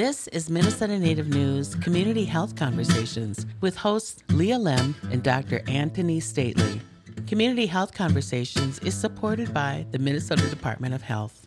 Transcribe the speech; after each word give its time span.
This 0.00 0.28
is 0.28 0.48
Minnesota 0.48 0.98
Native 0.98 1.28
News 1.28 1.74
Community 1.74 2.24
Health 2.24 2.56
Conversations 2.56 3.44
with 3.60 3.76
hosts 3.76 4.22
Leah 4.30 4.56
Lemm 4.56 4.94
and 5.12 5.22
Dr. 5.22 5.60
Antony 5.68 6.20
Stately. 6.20 6.80
Community 7.26 7.66
Health 7.66 7.92
Conversations 7.92 8.78
is 8.78 8.94
supported 8.94 9.52
by 9.52 9.84
the 9.90 9.98
Minnesota 9.98 10.48
Department 10.48 10.94
of 10.94 11.02
Health. 11.02 11.46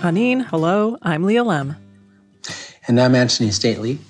Aaniin, 0.00 0.44
hello, 0.46 0.98
I'm 1.02 1.22
Leah 1.22 1.44
Lemm. 1.44 1.76
And 2.88 3.00
I'm 3.00 3.14
Antony 3.14 3.52
Stately. 3.52 4.00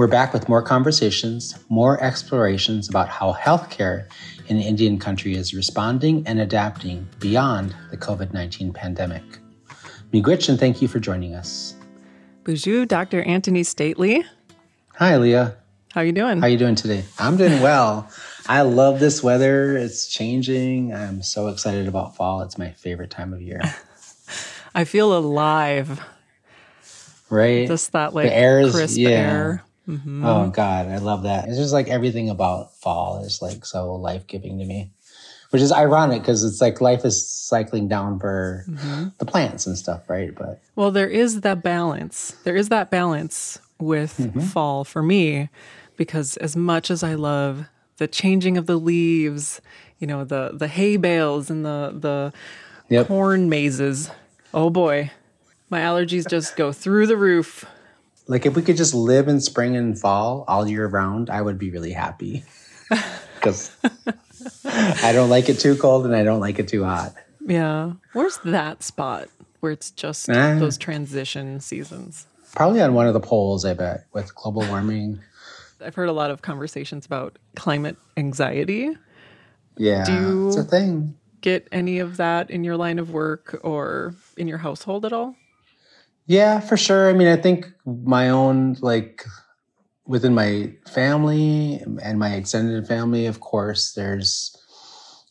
We're 0.00 0.06
back 0.06 0.32
with 0.32 0.48
more 0.48 0.62
conversations, 0.62 1.62
more 1.68 2.02
explorations 2.02 2.88
about 2.88 3.10
how 3.10 3.34
healthcare 3.34 4.06
in 4.46 4.56
the 4.56 4.62
Indian 4.62 4.98
country 4.98 5.34
is 5.34 5.52
responding 5.52 6.26
and 6.26 6.40
adapting 6.40 7.06
beyond 7.18 7.76
the 7.90 7.98
COVID 7.98 8.32
19 8.32 8.72
pandemic. 8.72 9.22
Miigwech, 10.10 10.48
and 10.48 10.58
thank 10.58 10.80
you 10.80 10.88
for 10.88 11.00
joining 11.00 11.34
us. 11.34 11.74
Boozhoo, 12.44 12.88
Dr. 12.88 13.22
Antony 13.24 13.62
Stately. 13.62 14.24
Hi, 14.94 15.18
Leah. 15.18 15.56
How 15.92 16.00
are 16.00 16.04
you 16.04 16.12
doing? 16.12 16.38
How 16.38 16.46
are 16.46 16.48
you 16.48 16.56
doing 16.56 16.76
today? 16.76 17.04
I'm 17.18 17.36
doing 17.36 17.60
well. 17.60 18.10
I 18.46 18.62
love 18.62 19.00
this 19.00 19.22
weather. 19.22 19.76
It's 19.76 20.06
changing. 20.06 20.94
I'm 20.94 21.22
so 21.22 21.48
excited 21.48 21.88
about 21.88 22.16
fall. 22.16 22.40
It's 22.40 22.56
my 22.56 22.70
favorite 22.70 23.10
time 23.10 23.34
of 23.34 23.42
year. 23.42 23.60
I 24.74 24.84
feel 24.84 25.14
alive. 25.14 26.00
Right? 27.28 27.68
Just 27.68 27.92
that 27.92 28.14
like 28.14 28.28
the 28.28 28.34
air 28.34 28.60
is, 28.60 28.74
crisp 28.74 28.96
yeah. 28.96 29.10
air. 29.10 29.64
Mm-hmm. 29.90 30.24
Oh 30.24 30.50
God, 30.50 30.86
I 30.88 30.98
love 30.98 31.22
that. 31.24 31.48
It's 31.48 31.56
just 31.58 31.72
like 31.72 31.88
everything 31.88 32.30
about 32.30 32.74
fall 32.76 33.24
is 33.24 33.40
like 33.42 33.64
so 33.64 33.94
life 33.94 34.26
giving 34.26 34.58
to 34.58 34.64
me, 34.64 34.90
which 35.50 35.62
is 35.62 35.72
ironic 35.72 36.22
because 36.22 36.44
it's 36.44 36.60
like 36.60 36.80
life 36.80 37.04
is 37.04 37.28
cycling 37.28 37.88
down 37.88 38.18
for 38.18 38.64
Mm-hmm. 38.68 39.08
the 39.18 39.24
plants 39.24 39.66
and 39.66 39.76
stuff, 39.76 40.08
right? 40.08 40.34
But 40.34 40.60
Well, 40.76 40.90
there 40.90 41.08
is 41.08 41.40
that 41.40 41.62
balance. 41.62 42.36
There 42.44 42.56
is 42.56 42.68
that 42.68 42.90
balance 42.90 43.58
with 43.78 44.18
Mm-hmm. 44.18 44.40
fall 44.40 44.84
for 44.84 45.02
me 45.02 45.48
because 45.96 46.36
as 46.36 46.54
much 46.56 46.90
as 46.90 47.02
I 47.02 47.14
love 47.14 47.66
the 47.96 48.06
changing 48.08 48.56
of 48.56 48.66
the 48.66 48.76
leaves, 48.76 49.60
you 49.98 50.06
know, 50.06 50.24
the 50.24 50.50
the 50.54 50.68
hay 50.68 50.96
bales 50.96 51.50
and 51.50 51.64
the 51.64 51.92
the 51.98 52.32
Yep. 52.88 53.06
corn 53.06 53.48
mazes. 53.48 54.10
Oh 54.52 54.68
boy. 54.70 55.10
My 55.68 55.80
allergies 55.80 56.28
just 56.28 56.56
go 56.56 56.72
through 56.72 57.06
the 57.06 57.16
roof. 57.16 57.64
Like 58.30 58.46
if 58.46 58.54
we 58.54 58.62
could 58.62 58.76
just 58.76 58.94
live 58.94 59.26
in 59.28 59.40
spring 59.40 59.76
and 59.76 59.98
fall 59.98 60.44
all 60.46 60.66
year 60.68 60.86
round, 60.86 61.28
I 61.30 61.42
would 61.42 61.58
be 61.58 61.70
really 61.70 61.90
happy 61.92 62.44
because 63.34 63.76
I 64.64 65.12
don't 65.12 65.28
like 65.30 65.48
it 65.48 65.58
too 65.58 65.76
cold 65.76 66.06
and 66.06 66.14
I 66.14 66.22
don't 66.22 66.40
like 66.40 66.58
it 66.58 66.68
too 66.68 66.84
hot. 66.84 67.12
Yeah. 67.44 67.92
Where's 68.12 68.38
that 68.44 68.82
spot 68.82 69.28
where 69.60 69.72
it's 69.72 69.90
just 69.90 70.30
Ah. 70.30 70.58
those 70.58 70.78
transition 70.78 71.58
seasons? 71.60 72.26
Probably 72.54 72.80
on 72.80 72.94
one 72.94 73.06
of 73.06 73.14
the 73.14 73.20
poles, 73.20 73.64
I 73.64 73.74
bet, 73.74 74.06
with 74.12 74.34
global 74.34 74.62
warming. 74.68 75.20
I've 75.84 75.94
heard 75.94 76.08
a 76.08 76.12
lot 76.12 76.30
of 76.30 76.42
conversations 76.42 77.06
about 77.06 77.38
climate 77.56 77.96
anxiety. 78.16 78.96
Yeah, 79.76 80.04
Do- 80.04 80.48
it's 80.48 80.56
a 80.56 80.64
thing. 80.64 81.14
Get 81.40 81.66
any 81.72 81.98
of 82.00 82.18
that 82.18 82.50
in 82.50 82.64
your 82.64 82.76
line 82.76 82.98
of 82.98 83.10
work 83.12 83.58
or 83.64 84.14
in 84.36 84.46
your 84.46 84.58
household 84.58 85.04
at 85.06 85.12
all? 85.12 85.34
Yeah, 86.30 86.60
for 86.60 86.76
sure. 86.76 87.10
I 87.10 87.12
mean, 87.12 87.26
I 87.26 87.34
think 87.34 87.66
my 87.84 88.28
own, 88.30 88.76
like 88.80 89.24
within 90.06 90.32
my 90.32 90.72
family 90.86 91.82
and 92.00 92.20
my 92.20 92.34
extended 92.34 92.86
family, 92.86 93.26
of 93.26 93.40
course, 93.40 93.94
there's, 93.94 94.56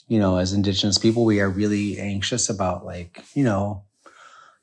you 0.10 0.20
know, 0.20 0.36
as 0.36 0.52
Indigenous 0.52 0.98
people, 0.98 1.24
we 1.24 1.40
are 1.40 1.50
really 1.50 1.98
anxious 1.98 2.50
about, 2.50 2.86
like, 2.86 3.24
you 3.34 3.46
know, 3.46 3.86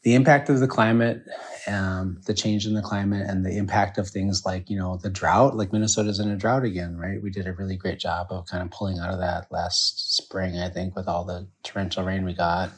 the 0.03 0.15
impact 0.15 0.51
of 0.51 0.61
the 0.61 0.69
climate, 0.69 1.23
um, 1.69 2.21
the 2.27 2.35
change 2.35 2.67
in 2.67 2.75
the 2.75 2.83
climate, 2.83 3.27
and 3.27 3.47
the 3.47 3.57
impact 3.57 3.97
of 3.97 4.07
things 4.07 4.45
like, 4.45 4.69
you 4.69 4.77
know, 4.77 4.99
the 4.99 5.09
drought. 5.09 5.57
Like 5.57 5.73
Minnesota's 5.73 6.21
in 6.21 6.29
a 6.29 6.37
drought 6.37 6.65
again, 6.65 6.99
right? 6.99 7.23
We 7.23 7.31
did 7.31 7.47
a 7.47 7.55
really 7.55 7.77
great 7.79 7.99
job 7.99 8.27
of 8.29 8.45
kind 8.45 8.63
of 8.63 8.71
pulling 8.71 8.99
out 8.99 9.09
of 9.11 9.21
that 9.21 9.51
last 9.51 10.15
spring, 10.15 10.59
I 10.59 10.69
think, 10.69 10.97
with 10.97 11.09
all 11.09 11.25
the 11.25 11.49
torrential 11.63 12.05
rain 12.05 12.27
we 12.27 12.35
got 12.35 12.73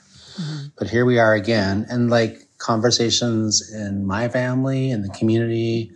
but 0.79 0.89
here 0.89 1.05
we 1.05 1.19
are 1.19 1.35
again 1.35 1.87
and 1.91 2.11
like 2.11 2.48
conversations 2.59 3.73
in 3.73 4.05
my 4.07 4.29
family 4.29 4.91
and 4.91 5.05
the 5.05 5.09
community 5.11 5.91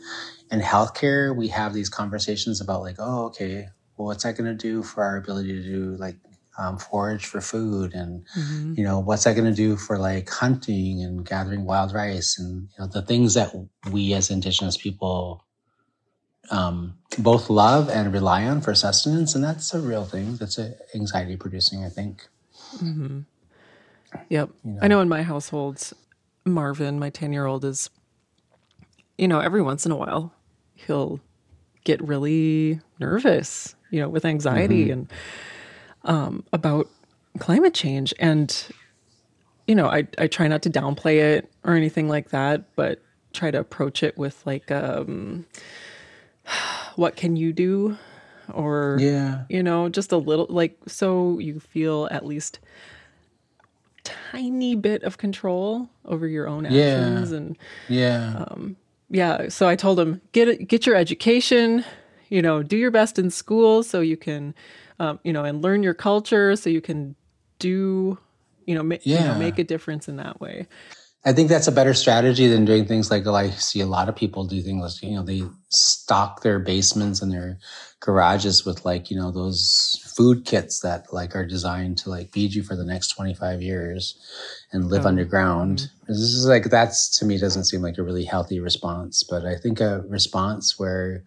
and 0.50 0.62
healthcare 0.62 1.36
we 1.36 1.48
have 1.48 1.74
these 1.74 1.88
conversations 1.88 2.60
about 2.60 2.80
like 2.80 2.96
oh 2.98 3.26
okay 3.26 3.66
well 3.96 4.06
what's 4.06 4.24
that 4.24 4.36
going 4.36 4.50
to 4.50 4.54
do 4.54 4.82
for 4.82 5.02
our 5.02 5.16
ability 5.16 5.52
to 5.52 5.62
do 5.62 5.96
like 5.98 6.16
um, 6.58 6.78
forage 6.78 7.26
for 7.26 7.40
food? 7.40 7.94
And 7.94 8.24
you 8.76 8.84
know 8.84 8.98
what's 8.98 9.24
that 9.24 9.34
going 9.34 9.48
to 9.48 9.54
do 9.56 9.76
for 9.76 9.98
like 9.98 10.28
hunting 10.28 11.02
and 11.02 11.24
gathering 11.26 11.64
wild 11.64 11.92
rice? 11.92 12.38
And 12.38 12.68
you 12.72 12.78
know 12.78 12.86
the 12.86 13.02
things 13.02 13.34
that 13.34 13.54
we 13.90 14.12
as 14.14 14.30
indigenous 14.30 14.76
people 14.76 15.44
um, 16.50 16.98
both 17.18 17.48
love 17.48 17.88
and 17.88 18.12
rely 18.12 18.44
on 18.44 18.60
for 18.60 18.74
sustenance 18.74 19.34
and 19.34 19.42
that's 19.42 19.72
a 19.72 19.80
real 19.80 20.04
thing. 20.04 20.36
That's 20.36 20.58
a 20.58 20.74
anxiety 20.94 21.36
producing 21.36 21.84
i 21.84 21.88
think. 21.88 22.26
Mm-hmm. 22.76 23.20
Yep. 24.28 24.50
I 24.82 24.88
know 24.88 25.00
in 25.00 25.08
my 25.08 25.22
household, 25.22 25.92
Marvin, 26.44 26.98
my 26.98 27.10
10 27.10 27.32
year 27.32 27.46
old, 27.46 27.64
is, 27.64 27.90
you 29.18 29.28
know, 29.28 29.40
every 29.40 29.62
once 29.62 29.86
in 29.86 29.92
a 29.92 29.96
while, 29.96 30.32
he'll 30.74 31.20
get 31.84 32.02
really 32.02 32.80
nervous, 32.98 33.74
you 33.90 34.00
know, 34.00 34.08
with 34.08 34.24
anxiety 34.24 34.90
and 34.90 35.12
um, 36.04 36.44
about 36.52 36.88
climate 37.38 37.74
change. 37.74 38.12
And, 38.18 38.54
you 39.66 39.74
know, 39.74 39.86
I, 39.86 40.06
I 40.18 40.26
try 40.26 40.48
not 40.48 40.62
to 40.62 40.70
downplay 40.70 41.18
it 41.18 41.50
or 41.64 41.74
anything 41.74 42.08
like 42.08 42.30
that, 42.30 42.74
but 42.76 43.00
try 43.32 43.50
to 43.50 43.58
approach 43.58 44.02
it 44.02 44.16
with 44.18 44.44
like, 44.46 44.70
um, 44.70 45.46
what 46.96 47.16
can 47.16 47.36
you 47.36 47.52
do? 47.52 47.96
Or, 48.52 48.98
yeah 49.00 49.44
you 49.48 49.62
know, 49.62 49.88
just 49.88 50.12
a 50.12 50.16
little, 50.16 50.46
like, 50.50 50.76
so 50.86 51.38
you 51.38 51.60
feel 51.60 52.08
at 52.10 52.26
least 52.26 52.58
tiny 54.04 54.74
bit 54.74 55.02
of 55.02 55.18
control 55.18 55.88
over 56.04 56.26
your 56.26 56.48
own 56.48 56.64
Yeah. 56.64 56.70
actions 56.96 57.32
and 57.32 57.56
yeah. 57.88 58.44
yeah 59.10 59.48
so 59.48 59.68
i 59.68 59.76
told 59.76 59.98
him 60.00 60.20
get 60.32 60.48
it 60.48 60.68
get 60.68 60.86
your 60.86 60.96
education 60.96 61.84
you 62.28 62.40
know 62.42 62.62
do 62.62 62.76
your 62.76 62.90
best 62.90 63.18
in 63.18 63.30
school 63.30 63.82
so 63.82 64.00
you 64.00 64.16
can 64.16 64.54
um, 64.98 65.18
you 65.24 65.32
know 65.32 65.44
and 65.44 65.62
learn 65.62 65.82
your 65.82 65.94
culture 65.94 66.56
so 66.56 66.70
you 66.70 66.80
can 66.80 67.14
do 67.58 68.18
you 68.66 68.74
know, 68.74 68.82
ma- 68.82 68.96
you 69.02 69.16
know 69.16 69.34
make 69.34 69.58
a 69.58 69.64
difference 69.64 70.08
in 70.08 70.16
that 70.16 70.40
way 70.40 70.66
I 71.24 71.32
think 71.32 71.48
that's 71.48 71.68
a 71.68 71.72
better 71.72 71.94
strategy 71.94 72.48
than 72.48 72.64
doing 72.64 72.84
things 72.84 73.10
like 73.10 73.26
oh, 73.26 73.34
I 73.34 73.50
see 73.50 73.80
a 73.80 73.86
lot 73.86 74.08
of 74.08 74.16
people 74.16 74.44
do 74.44 74.60
things. 74.60 74.82
Like, 74.82 75.08
you 75.08 75.16
know, 75.16 75.22
they 75.22 75.42
stock 75.68 76.42
their 76.42 76.58
basements 76.58 77.22
and 77.22 77.32
their 77.32 77.58
garages 78.00 78.66
with 78.66 78.84
like 78.84 79.10
you 79.10 79.16
know 79.16 79.30
those 79.30 80.04
food 80.16 80.44
kits 80.44 80.80
that 80.80 81.12
like 81.12 81.36
are 81.36 81.46
designed 81.46 81.96
to 81.98 82.10
like 82.10 82.32
feed 82.32 82.52
you 82.54 82.64
for 82.64 82.74
the 82.74 82.84
next 82.84 83.08
twenty 83.08 83.34
five 83.34 83.62
years 83.62 84.18
and 84.72 84.90
live 84.90 85.04
Oh. 85.04 85.08
underground. 85.08 85.78
Mm-hmm. 85.78 86.12
This 86.12 86.18
is 86.18 86.46
like 86.46 86.64
that's 86.64 87.18
to 87.18 87.24
me 87.24 87.38
doesn't 87.38 87.66
seem 87.66 87.82
like 87.82 87.98
a 87.98 88.02
really 88.02 88.24
healthy 88.24 88.58
response. 88.58 89.22
But 89.22 89.44
I 89.46 89.56
think 89.56 89.80
a 89.80 90.02
response 90.08 90.78
where 90.78 91.22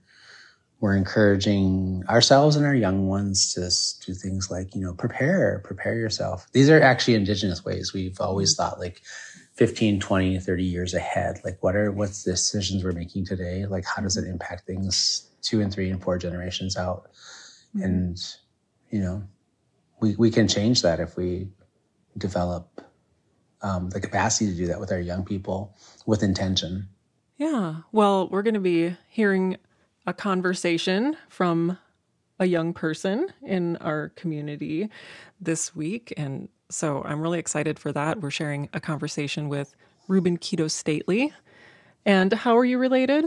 we're 0.82 0.96
encouraging 0.96 2.04
ourselves 2.10 2.58
and 2.58 2.66
our 2.66 2.76
young 2.76 3.08
ones 3.08 3.54
to 3.54 4.06
do 4.06 4.14
things 4.14 4.52
like 4.52 4.76
you 4.76 4.82
know 4.82 4.94
prepare 4.94 5.62
prepare 5.64 5.96
yourself 5.96 6.48
these 6.52 6.70
are 6.70 6.82
actually 6.82 7.16
indigenous 7.16 7.64
ways 7.64 7.94
we've 7.94 8.20
always 8.20 8.54
mm-hmm. 8.54 8.70
thought 8.70 8.80
like 8.80 9.02
15 9.56 10.00
20 10.00 10.40
30 10.40 10.64
years 10.64 10.94
ahead 10.94 11.40
like 11.44 11.58
what 11.62 11.76
are 11.76 11.92
what's 11.92 12.24
the 12.24 12.32
decisions 12.32 12.84
we're 12.84 12.92
making 12.92 13.26
today 13.26 13.66
like 13.66 13.86
how 13.86 14.02
does 14.02 14.18
it 14.18 14.28
impact 14.28 14.66
things 14.66 15.30
two 15.42 15.62
and 15.62 15.74
three 15.74 15.90
and 15.90 16.02
four 16.04 16.18
generations 16.18 16.78
out 16.78 17.10
and 17.76 18.36
you 18.90 19.00
know 19.00 19.24
we, 20.02 20.16
we 20.18 20.30
can 20.30 20.48
change 20.48 20.82
that 20.82 21.00
if 21.00 21.16
we 21.16 21.48
develop 22.18 22.82
um, 23.62 23.90
the 23.90 24.00
capacity 24.00 24.52
to 24.52 24.58
do 24.58 24.68
that 24.68 24.80
with 24.80 24.92
our 24.92 25.00
young 25.00 25.24
people 25.24 25.76
with 26.06 26.22
intention 26.22 26.88
Yeah. 27.38 27.82
Well, 27.92 28.30
we're 28.30 28.44
going 28.44 28.54
to 28.54 28.60
be 28.60 28.96
hearing 29.10 29.58
a 30.08 30.14
conversation 30.14 31.18
from 31.30 31.78
a 32.40 32.46
young 32.46 32.74
person 32.74 33.28
in 33.42 33.78
our 33.78 34.10
community 34.10 34.90
this 35.40 35.76
week. 35.76 36.14
And 36.18 36.50
so 36.70 37.04
I'm 37.04 37.22
really 37.22 37.40
excited 37.40 37.80
for 37.80 37.92
that. 37.92 38.22
We're 38.22 38.32
sharing 38.32 38.70
a 38.74 38.80
conversation 38.80 39.50
with 39.50 39.76
Reuben 40.08 40.38
Kitto 40.38 40.68
Stately. 40.68 41.34
And 42.06 42.32
how 42.34 42.58
are 42.58 42.66
you 42.66 42.78
related? 42.78 43.26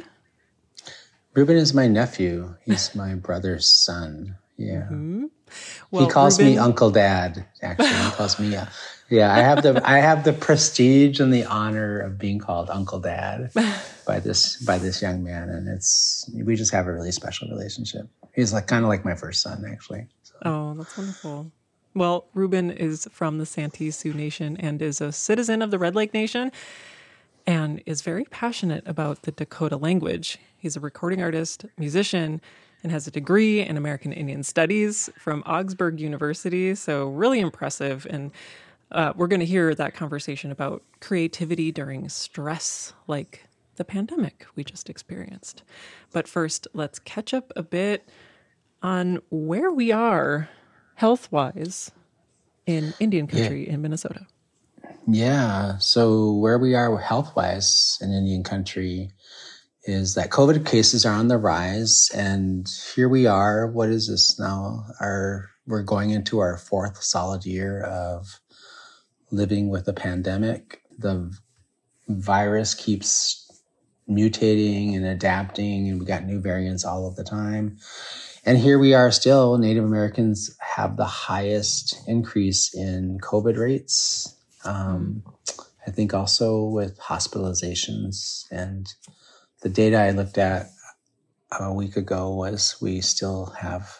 Reuben 1.34 1.56
is 1.56 1.74
my 1.74 1.86
nephew. 1.86 2.54
He's 2.64 2.94
my 2.94 3.14
brother's 3.14 3.68
son. 3.68 4.36
Yeah. 4.56 4.88
Well, 5.90 6.06
he 6.06 6.10
calls 6.10 6.38
me 6.40 6.58
Uncle 6.58 6.90
Dad. 6.90 7.46
Actually, 7.62 7.88
he 7.88 8.10
calls 8.10 8.38
me. 8.40 8.56
Uh, 8.56 8.66
yeah, 9.08 9.32
I 9.32 9.38
have 9.38 9.62
the 9.62 9.80
I 9.88 9.98
have 9.98 10.24
the 10.24 10.32
prestige 10.32 11.20
and 11.20 11.32
the 11.32 11.44
honor 11.44 12.00
of 12.00 12.18
being 12.18 12.38
called 12.38 12.68
Uncle 12.68 12.98
Dad 12.98 13.52
by 14.04 14.18
this 14.20 14.56
by 14.56 14.78
this 14.78 15.00
young 15.00 15.22
man, 15.22 15.48
and 15.48 15.68
it's 15.68 16.28
we 16.34 16.56
just 16.56 16.72
have 16.72 16.86
a 16.88 16.92
really 16.92 17.12
special 17.12 17.48
relationship. 17.48 18.08
He's 18.34 18.52
like 18.52 18.66
kind 18.66 18.84
of 18.84 18.88
like 18.88 19.04
my 19.04 19.14
first 19.14 19.40
son, 19.42 19.64
actually. 19.70 20.06
So, 20.24 20.34
Oh, 20.44 20.74
that's 20.74 20.96
wonderful. 20.96 21.50
Well, 21.94 22.26
Reuben 22.34 22.70
is 22.70 23.08
from 23.10 23.38
the 23.38 23.46
Santee 23.46 23.90
Sioux 23.90 24.12
Nation 24.12 24.56
and 24.58 24.80
is 24.82 25.00
a 25.00 25.10
citizen 25.10 25.62
of 25.62 25.70
the 25.70 25.78
Red 25.78 25.94
Lake 25.94 26.14
Nation 26.14 26.52
and 27.46 27.82
is 27.86 28.02
very 28.02 28.24
passionate 28.24 28.86
about 28.86 29.22
the 29.22 29.32
Dakota 29.32 29.76
language. 29.76 30.38
He's 30.56 30.76
a 30.76 30.80
recording 30.80 31.22
artist, 31.22 31.64
musician, 31.78 32.40
and 32.82 32.92
has 32.92 33.06
a 33.06 33.10
degree 33.10 33.60
in 33.60 33.76
American 33.76 34.12
Indian 34.12 34.42
Studies 34.42 35.10
from 35.18 35.42
Augsburg 35.46 35.98
University. 35.98 36.74
So, 36.74 37.08
really 37.08 37.40
impressive. 37.40 38.06
And 38.08 38.32
uh, 38.92 39.12
we're 39.16 39.26
going 39.26 39.40
to 39.40 39.46
hear 39.46 39.74
that 39.74 39.94
conversation 39.94 40.50
about 40.50 40.82
creativity 41.00 41.72
during 41.72 42.08
stress 42.08 42.92
like 43.06 43.44
the 43.76 43.84
pandemic 43.84 44.46
we 44.54 44.64
just 44.64 44.90
experienced. 44.90 45.62
But 46.12 46.28
first, 46.28 46.68
let's 46.74 46.98
catch 46.98 47.32
up 47.32 47.52
a 47.56 47.62
bit 47.62 48.08
on 48.82 49.20
where 49.30 49.70
we 49.72 49.90
are 49.90 50.48
health 50.98 51.30
wise 51.30 51.92
in 52.66 52.92
Indian 52.98 53.28
country 53.28 53.66
yeah. 53.66 53.74
in 53.74 53.82
Minnesota. 53.82 54.26
Yeah. 55.06 55.78
So, 55.78 56.32
where 56.32 56.58
we 56.58 56.74
are 56.74 56.98
health 56.98 57.36
wise 57.36 57.98
in 58.00 58.12
Indian 58.12 58.42
country 58.42 59.12
is 59.84 60.16
that 60.16 60.30
COVID 60.30 60.66
cases 60.66 61.06
are 61.06 61.14
on 61.14 61.28
the 61.28 61.38
rise. 61.38 62.10
And 62.14 62.68
here 62.96 63.08
we 63.08 63.26
are. 63.26 63.68
What 63.68 63.90
is 63.90 64.08
this 64.08 64.40
now? 64.40 64.86
Our, 65.00 65.48
we're 65.68 65.84
going 65.84 66.10
into 66.10 66.40
our 66.40 66.58
fourth 66.58 67.00
solid 67.02 67.46
year 67.46 67.80
of 67.82 68.40
living 69.30 69.70
with 69.70 69.86
a 69.86 69.92
pandemic. 69.92 70.82
The 70.98 71.32
virus 72.08 72.74
keeps 72.74 73.62
mutating 74.10 74.96
and 74.96 75.06
adapting, 75.06 75.88
and 75.88 76.00
we 76.00 76.06
got 76.06 76.24
new 76.24 76.40
variants 76.40 76.84
all 76.84 77.06
of 77.06 77.14
the 77.14 77.24
time. 77.24 77.78
And 78.48 78.56
here 78.56 78.78
we 78.78 78.94
are 78.94 79.10
still, 79.10 79.58
Native 79.58 79.84
Americans 79.84 80.56
have 80.58 80.96
the 80.96 81.04
highest 81.04 82.00
increase 82.08 82.72
in 82.72 83.18
COVID 83.20 83.58
rates. 83.58 84.34
Um, 84.64 85.22
I 85.86 85.90
think 85.90 86.14
also 86.14 86.64
with 86.64 86.98
hospitalizations 86.98 88.50
and 88.50 88.90
the 89.60 89.68
data 89.68 89.98
I 89.98 90.12
looked 90.12 90.38
at 90.38 90.70
a 91.60 91.74
week 91.74 91.98
ago 91.98 92.34
was 92.34 92.78
we 92.80 93.02
still 93.02 93.52
have 93.60 93.94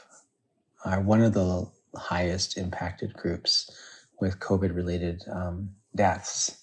are 0.82 1.02
one 1.02 1.20
of 1.20 1.34
the 1.34 1.70
highest 1.94 2.56
impacted 2.56 3.12
groups 3.12 3.70
with 4.18 4.40
COVID 4.40 4.74
related 4.74 5.24
um, 5.30 5.74
deaths. 5.94 6.56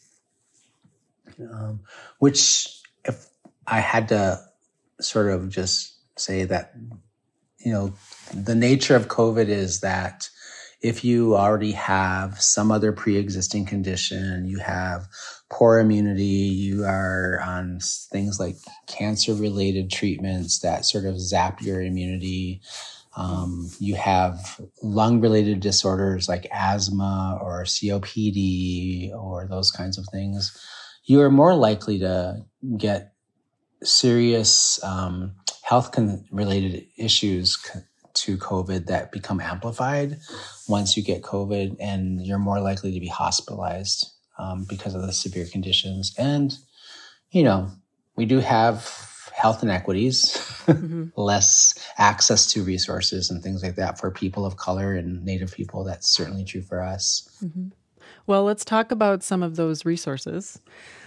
Um, 1.40 1.82
which, 2.18 2.82
if 3.08 3.28
I 3.68 3.80
had 3.80 4.08
to 4.08 4.44
sort 5.00 5.30
of 5.32 5.50
just 5.50 6.00
say 6.18 6.46
that, 6.46 6.74
you 7.66 7.74
know, 7.74 7.94
the 8.34 8.56
nature 8.56 8.96
of 8.96 9.08
COVID 9.08 9.48
is 9.48 9.82
that 9.82 10.30
if 10.82 11.04
you 11.04 11.36
already 11.36 11.72
have 11.72 12.40
some 12.40 12.72
other 12.72 12.92
pre 12.92 13.18
existing 13.18 13.66
condition, 13.66 14.46
you 14.46 14.60
have 14.60 15.08
poor 15.50 15.80
immunity, 15.80 16.24
you 16.24 16.86
are 16.86 17.42
on 17.44 17.80
things 18.12 18.40
like 18.40 18.56
cancer 18.86 19.34
related 19.34 19.90
treatments 19.90 20.60
that 20.60 20.86
sort 20.86 21.06
of 21.06 21.20
zap 21.20 21.62
your 21.62 21.82
immunity. 21.82 22.62
Um, 23.18 23.72
you 23.80 23.96
have 23.96 24.62
lung 24.84 25.22
related 25.22 25.60
disorders 25.60 26.30
like 26.30 26.46
asthma 26.52 27.40
or 27.42 27.64
COPD 27.64 29.12
or 29.16 29.48
those 29.48 29.72
kinds 29.72 29.98
of 29.98 30.06
things. 30.12 30.56
You 31.06 31.22
are 31.22 31.32
more 31.32 31.56
likely 31.56 31.98
to 32.00 32.44
get 32.78 33.15
serious 33.86 34.84
um, 34.84 35.34
health 35.62 35.92
con- 35.92 36.26
related 36.32 36.86
issues 36.98 37.58
to 38.14 38.38
COVID 38.38 38.88
that 38.88 39.12
become 39.12 39.40
amplified 39.40 40.20
once 40.68 40.96
you 40.96 41.04
get 41.04 41.22
COVID, 41.22 41.78
and 41.80 42.26
you're 42.26 42.40
more 42.40 42.62
likely 42.62 42.94
to 42.94 43.00
be 43.00 43.08
hospitalized 43.08 44.08
um, 44.38 44.66
because 44.68 44.96
of 44.96 45.02
the 45.02 45.14
severe 45.14 45.46
conditions. 45.46 46.14
And, 46.18 46.58
you 47.32 47.44
know, 47.44 47.70
we 48.16 48.26
do 48.26 48.40
have 48.40 48.90
health 49.34 49.64
inequities, 49.64 50.38
mm-hmm. 50.66 51.08
less 51.22 51.76
access 51.98 52.52
to 52.54 52.64
resources 52.64 53.30
and 53.30 53.44
things 53.44 53.62
like 53.62 53.76
that 53.76 54.00
for 54.00 54.10
people 54.10 54.46
of 54.46 54.58
color 54.58 54.96
and 54.96 55.24
Native 55.26 55.54
people. 55.54 55.84
That's 55.84 56.08
certainly 56.08 56.46
true 56.46 56.62
for 56.62 56.82
us. 56.82 57.28
Mm-hmm. 57.44 57.68
Well, 58.28 58.44
let's 58.44 58.66
talk 58.66 58.92
about 58.92 59.24
some 59.24 59.44
of 59.44 59.56
those 59.56 59.86
resources. 59.86 60.60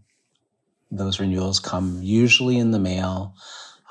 those 0.92 1.20
renewals 1.20 1.60
come 1.60 2.00
usually 2.02 2.58
in 2.58 2.72
the 2.72 2.80
mail 2.80 3.36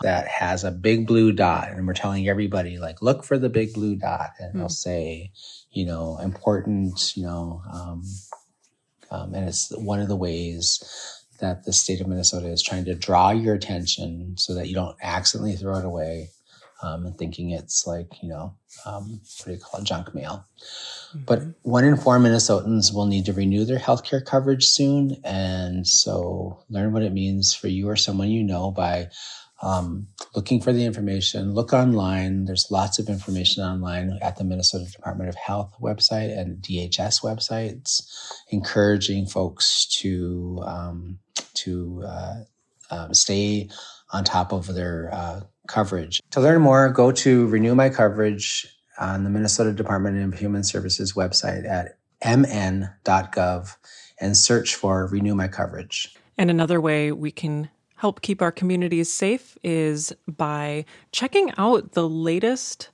that 0.02 0.28
has 0.28 0.64
a 0.64 0.70
big 0.70 1.06
blue 1.06 1.32
dot, 1.32 1.70
and 1.70 1.86
we're 1.86 1.94
telling 1.94 2.28
everybody 2.28 2.78
like, 2.78 3.02
look 3.02 3.24
for 3.24 3.38
the 3.38 3.48
big 3.48 3.72
blue 3.74 3.96
dot, 3.96 4.30
and 4.38 4.54
mm. 4.54 4.58
they'll 4.58 4.68
say, 4.68 5.32
you 5.72 5.84
know, 5.84 6.18
important, 6.18 7.16
you 7.16 7.24
know. 7.24 7.62
Um, 7.72 8.02
um, 9.10 9.34
and 9.34 9.48
it's 9.48 9.70
one 9.76 10.00
of 10.00 10.08
the 10.08 10.16
ways 10.16 10.82
that 11.40 11.64
the 11.64 11.72
state 11.72 12.00
of 12.00 12.08
Minnesota 12.08 12.48
is 12.48 12.62
trying 12.62 12.84
to 12.84 12.94
draw 12.94 13.30
your 13.30 13.54
attention 13.54 14.36
so 14.36 14.54
that 14.54 14.68
you 14.68 14.74
don't 14.74 14.96
accidentally 15.02 15.56
throw 15.56 15.78
it 15.78 15.84
away 15.84 16.30
um, 16.82 17.06
and 17.06 17.16
thinking 17.16 17.50
it's 17.50 17.86
like, 17.86 18.22
you 18.22 18.28
know, 18.28 18.54
um, 18.86 19.20
what 19.38 19.46
do 19.46 19.52
you 19.52 19.58
call 19.58 19.80
it, 19.80 19.84
junk 19.84 20.14
mail. 20.14 20.46
Mm-hmm. 21.10 21.24
But 21.26 21.42
one 21.62 21.84
in 21.84 21.96
four 21.96 22.18
Minnesotans 22.18 22.94
will 22.94 23.06
need 23.06 23.26
to 23.26 23.32
renew 23.32 23.64
their 23.64 23.78
healthcare 23.78 24.24
coverage 24.24 24.66
soon. 24.66 25.16
And 25.24 25.86
so 25.86 26.64
learn 26.68 26.92
what 26.92 27.02
it 27.02 27.12
means 27.12 27.54
for 27.54 27.68
you 27.68 27.88
or 27.88 27.96
someone 27.96 28.30
you 28.30 28.44
know 28.44 28.70
by 28.70 29.08
um, 29.60 30.06
looking 30.34 30.60
for 30.60 30.72
the 30.72 30.84
information, 30.84 31.52
look 31.52 31.72
online. 31.72 32.44
There's 32.44 32.70
lots 32.70 32.98
of 32.98 33.08
information 33.08 33.64
online 33.64 34.18
at 34.22 34.36
the 34.36 34.44
Minnesota 34.44 34.84
Department 34.90 35.28
of 35.28 35.34
Health 35.34 35.74
website 35.80 36.36
and 36.36 36.62
DHS 36.62 37.22
websites, 37.22 38.02
encouraging 38.50 39.26
folks 39.26 39.86
to 40.00 40.62
um, 40.64 41.18
to 41.54 42.04
uh, 42.06 42.34
uh, 42.90 43.12
stay 43.12 43.68
on 44.12 44.24
top 44.24 44.52
of 44.52 44.74
their 44.74 45.10
uh, 45.12 45.40
coverage. 45.66 46.20
To 46.30 46.40
learn 46.40 46.62
more, 46.62 46.88
go 46.90 47.10
to 47.12 47.46
Renew 47.48 47.74
My 47.74 47.88
Coverage 47.88 48.66
on 48.98 49.24
the 49.24 49.30
Minnesota 49.30 49.72
Department 49.72 50.34
of 50.34 50.38
Human 50.38 50.64
Services 50.64 51.14
website 51.14 51.68
at 51.68 51.98
mn.gov 52.24 53.76
and 54.20 54.36
search 54.36 54.74
for 54.74 55.06
Renew 55.06 55.34
My 55.34 55.48
Coverage. 55.48 56.14
And 56.36 56.50
another 56.50 56.80
way 56.80 57.12
we 57.12 57.30
can 57.30 57.68
help 57.98 58.22
keep 58.22 58.40
our 58.40 58.52
communities 58.52 59.12
safe 59.12 59.58
is 59.62 60.12
by 60.28 60.84
checking 61.12 61.52
out 61.58 61.92
the 61.92 62.08
latest 62.08 62.90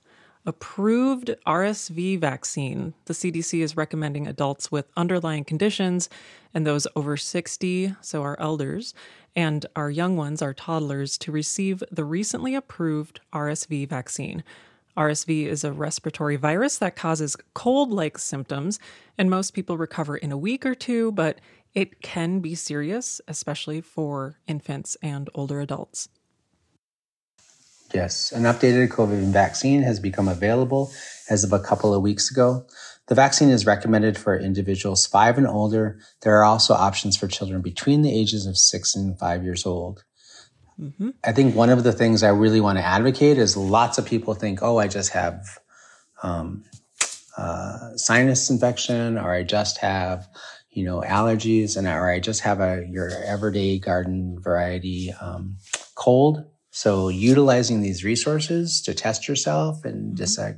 approved 0.47 1.31
RSV 1.45 2.19
vaccine. 2.19 2.93
The 3.05 3.13
CDC 3.13 3.61
is 3.61 3.77
recommending 3.77 4.27
adults 4.27 4.71
with 4.71 4.87
underlying 4.97 5.43
conditions 5.43 6.09
and 6.53 6.65
those 6.65 6.87
over 6.95 7.17
60, 7.17 7.95
so 8.01 8.23
our 8.23 8.39
elders, 8.39 8.93
and 9.35 9.65
our 9.75 9.91
young 9.91 10.17
ones, 10.17 10.41
our 10.41 10.53
toddlers, 10.53 11.17
to 11.19 11.31
receive 11.31 11.83
the 11.91 12.05
recently 12.05 12.55
approved 12.55 13.19
RSV 13.31 13.87
vaccine. 13.87 14.43
RSV 14.97 15.45
is 15.45 15.63
a 15.63 15.73
respiratory 15.73 16.35
virus 16.35 16.77
that 16.77 16.95
causes 16.95 17.35
cold 17.53 17.91
like 17.91 18.17
symptoms, 18.17 18.79
and 19.17 19.29
most 19.29 19.51
people 19.51 19.77
recover 19.77 20.17
in 20.17 20.31
a 20.31 20.37
week 20.37 20.65
or 20.65 20.73
two, 20.73 21.11
but 21.11 21.39
it 21.75 22.01
can 22.01 22.39
be 22.39 22.55
serious, 22.55 23.21
especially 23.27 23.81
for 23.81 24.39
infants 24.47 24.95
and 25.03 25.29
older 25.35 25.59
adults. 25.59 26.09
Yes, 27.93 28.31
an 28.31 28.43
updated 28.43 28.89
COVID 28.89 29.31
vaccine 29.31 29.83
has 29.83 29.99
become 29.99 30.27
available 30.27 30.91
as 31.29 31.43
of 31.43 31.53
a 31.53 31.59
couple 31.59 31.93
of 31.93 32.01
weeks 32.01 32.31
ago. 32.31 32.65
The 33.07 33.15
vaccine 33.15 33.49
is 33.49 33.65
recommended 33.65 34.17
for 34.17 34.37
individuals 34.37 35.05
five 35.05 35.37
and 35.37 35.47
older. 35.47 35.99
There 36.21 36.35
are 36.37 36.43
also 36.43 36.73
options 36.73 37.15
for 37.15 37.27
children 37.27 37.61
between 37.61 38.01
the 38.01 38.17
ages 38.17 38.47
of 38.47 38.57
six 38.57 38.95
and 38.95 39.17
five 39.19 39.43
years 39.43 39.65
old. 39.65 40.03
mm-hmm. 40.79 41.11
I 41.23 41.31
think 41.31 41.55
one 41.55 41.69
of 41.69 41.83
the 41.83 41.93
things 41.93 42.23
I 42.23 42.29
really 42.29 42.59
want 42.59 42.79
to 42.79 42.83
advocate 42.83 43.37
is 43.37 43.55
lots 43.55 43.97
of 43.97 44.05
people 44.05 44.33
think, 44.33 44.63
oh, 44.63 44.77
I 44.77 44.87
just 44.87 45.11
have 45.11 45.45
um, 46.23 46.63
uh, 47.37 47.95
sinus 47.95 48.49
infection, 48.49 49.17
or 49.17 49.31
I 49.31 49.43
just 49.43 49.77
have, 49.79 50.27
you 50.75 50.83
know, 50.83 51.01
allergies, 51.01 51.77
and 51.77 51.87
or 51.87 52.11
I 52.11 52.19
just 52.19 52.41
have 52.41 52.59
a 52.59 52.85
your 52.87 53.09
everyday 53.23 53.79
garden 53.79 54.37
variety 54.41 55.13
um, 55.13 55.55
cold. 55.95 56.45
So 56.71 57.07
utilizing 57.07 57.81
these 57.81 58.03
resources 58.03 58.81
to 58.81 58.93
test 58.93 59.29
yourself 59.29 59.85
and 59.85 60.07
mm-hmm. 60.07 60.15
just 60.15 60.37
like 60.37 60.57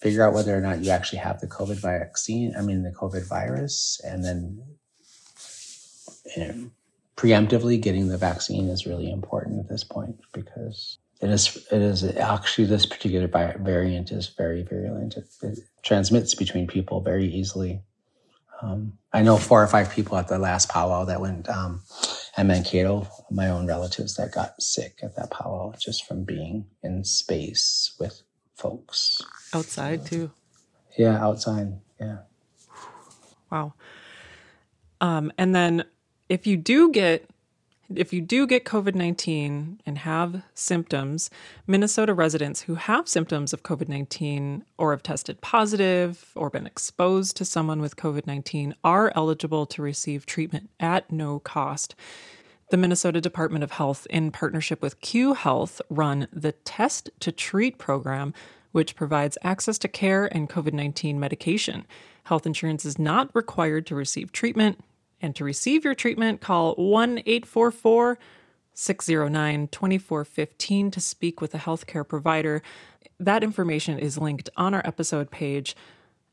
figure 0.00 0.26
out 0.26 0.32
whether 0.32 0.56
or 0.56 0.62
not 0.62 0.82
you 0.82 0.90
actually 0.90 1.18
have 1.18 1.40
the 1.40 1.46
COVID 1.46 1.76
vaccine, 1.76 2.54
I 2.58 2.62
mean 2.62 2.82
the 2.82 2.90
COVID 2.90 3.28
virus, 3.28 4.00
and 4.02 4.24
then 4.24 4.62
you 6.34 6.46
know, 6.46 6.70
preemptively 7.16 7.78
getting 7.78 8.08
the 8.08 8.16
vaccine 8.16 8.70
is 8.70 8.86
really 8.86 9.12
important 9.12 9.60
at 9.60 9.68
this 9.68 9.84
point 9.84 10.16
because 10.32 10.96
it 11.20 11.28
is 11.28 11.56
it 11.70 11.82
is 11.82 12.04
actually 12.16 12.64
this 12.64 12.86
particular 12.86 13.28
variant 13.58 14.10
is 14.10 14.28
very 14.28 14.62
virulent. 14.62 15.18
It, 15.18 15.26
it 15.42 15.58
transmits 15.82 16.34
between 16.34 16.66
people 16.66 17.02
very 17.02 17.26
easily. 17.26 17.82
Um, 18.62 18.92
I 19.12 19.22
know 19.22 19.36
four 19.36 19.62
or 19.62 19.66
five 19.66 19.90
people 19.90 20.16
at 20.16 20.28
the 20.28 20.38
last 20.38 20.68
powwow 20.68 21.04
that 21.06 21.20
went 21.20 21.48
um, 21.48 21.82
at 22.36 22.46
Mankato, 22.46 23.08
my 23.30 23.48
own 23.48 23.66
relatives 23.66 24.14
that 24.14 24.32
got 24.32 24.62
sick 24.62 25.00
at 25.02 25.16
that 25.16 25.30
powwow 25.30 25.74
just 25.78 26.06
from 26.06 26.24
being 26.24 26.66
in 26.82 27.04
space 27.04 27.96
with 27.98 28.22
folks 28.54 29.20
outside 29.52 30.06
too. 30.06 30.30
Yeah, 30.96 31.20
outside. 31.22 31.72
Yeah. 32.00 32.18
Wow. 33.50 33.74
Um, 35.00 35.32
and 35.36 35.54
then 35.54 35.84
if 36.28 36.46
you 36.46 36.56
do 36.56 36.92
get 36.92 37.28
if 37.96 38.12
you 38.12 38.20
do 38.20 38.46
get 38.46 38.64
COVID 38.64 38.94
19 38.94 39.80
and 39.84 39.98
have 39.98 40.42
symptoms, 40.54 41.30
Minnesota 41.66 42.14
residents 42.14 42.62
who 42.62 42.74
have 42.74 43.08
symptoms 43.08 43.52
of 43.52 43.62
COVID 43.62 43.88
19 43.88 44.64
or 44.78 44.92
have 44.92 45.02
tested 45.02 45.40
positive 45.40 46.30
or 46.34 46.50
been 46.50 46.66
exposed 46.66 47.36
to 47.36 47.44
someone 47.44 47.80
with 47.80 47.96
COVID 47.96 48.26
19 48.26 48.74
are 48.84 49.12
eligible 49.14 49.66
to 49.66 49.82
receive 49.82 50.26
treatment 50.26 50.70
at 50.80 51.10
no 51.10 51.38
cost. 51.38 51.94
The 52.70 52.76
Minnesota 52.76 53.20
Department 53.20 53.64
of 53.64 53.72
Health, 53.72 54.06
in 54.08 54.30
partnership 54.30 54.80
with 54.80 55.00
Cue 55.00 55.34
Health, 55.34 55.82
run 55.90 56.26
the 56.32 56.52
Test 56.52 57.10
to 57.20 57.30
Treat 57.30 57.76
program, 57.76 58.32
which 58.72 58.96
provides 58.96 59.36
access 59.42 59.78
to 59.78 59.88
care 59.88 60.26
and 60.26 60.48
COVID 60.48 60.72
19 60.72 61.20
medication. 61.20 61.86
Health 62.24 62.46
insurance 62.46 62.84
is 62.84 62.98
not 62.98 63.34
required 63.34 63.86
to 63.86 63.94
receive 63.94 64.32
treatment. 64.32 64.78
And 65.22 65.36
to 65.36 65.44
receive 65.44 65.84
your 65.84 65.94
treatment, 65.94 66.40
call 66.40 66.74
1 66.74 67.20
844 67.20 68.18
609 68.74 69.68
2415 69.68 70.90
to 70.90 71.00
speak 71.00 71.40
with 71.40 71.54
a 71.54 71.58
healthcare 71.58 72.06
provider. 72.06 72.62
That 73.20 73.44
information 73.44 73.98
is 73.98 74.18
linked 74.18 74.50
on 74.56 74.74
our 74.74 74.82
episode 74.84 75.30
page 75.30 75.76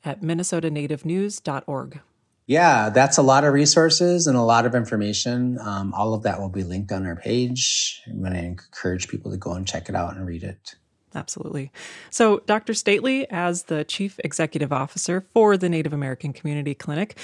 at 0.03 0.21
minnesotanativenews.org. 0.21 2.01
Yeah, 2.47 2.89
that's 2.89 3.17
a 3.19 3.21
lot 3.21 3.43
of 3.43 3.53
resources 3.53 4.25
and 4.25 4.35
a 4.35 4.41
lot 4.41 4.65
of 4.65 4.73
information. 4.73 5.59
Um, 5.59 5.93
all 5.93 6.15
of 6.15 6.23
that 6.23 6.39
will 6.39 6.49
be 6.49 6.63
linked 6.63 6.91
on 6.91 7.05
our 7.05 7.15
page. 7.15 8.01
I'm 8.07 8.21
going 8.21 8.33
to 8.33 8.43
encourage 8.43 9.07
people 9.07 9.29
to 9.29 9.37
go 9.37 9.51
and 9.51 9.67
check 9.67 9.87
it 9.87 9.93
out 9.93 10.15
and 10.15 10.25
read 10.25 10.43
it. 10.43 10.75
Absolutely. 11.13 11.71
So, 12.09 12.39
Dr. 12.47 12.73
Stately, 12.73 13.29
as 13.29 13.63
the 13.63 13.83
Chief 13.83 14.19
Executive 14.23 14.73
Officer 14.73 15.21
for 15.33 15.57
the 15.57 15.69
Native 15.69 15.93
American 15.93 16.33
Community 16.33 16.73
Clinic, 16.73 17.17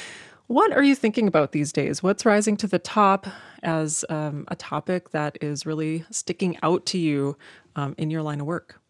what 0.48 0.72
are 0.72 0.84
you 0.84 0.96
thinking 0.96 1.28
about 1.28 1.52
these 1.52 1.72
days? 1.72 2.04
What's 2.04 2.26
rising 2.26 2.58
to 2.58 2.68
the 2.68 2.80
top 2.80 3.28
as 3.64 4.06
um, 4.10 4.46
a 4.48 4.56
topic 4.56 5.12
that 5.12 5.38
is 5.42 5.66
really 5.66 6.06
sticking 6.12 6.58
out 6.62 6.86
to 6.88 6.98
you 6.98 7.38
um, 7.76 7.96
in 7.98 8.10
your 8.10 8.22
line 8.22 8.42
of 8.42 8.48
work? 8.48 8.82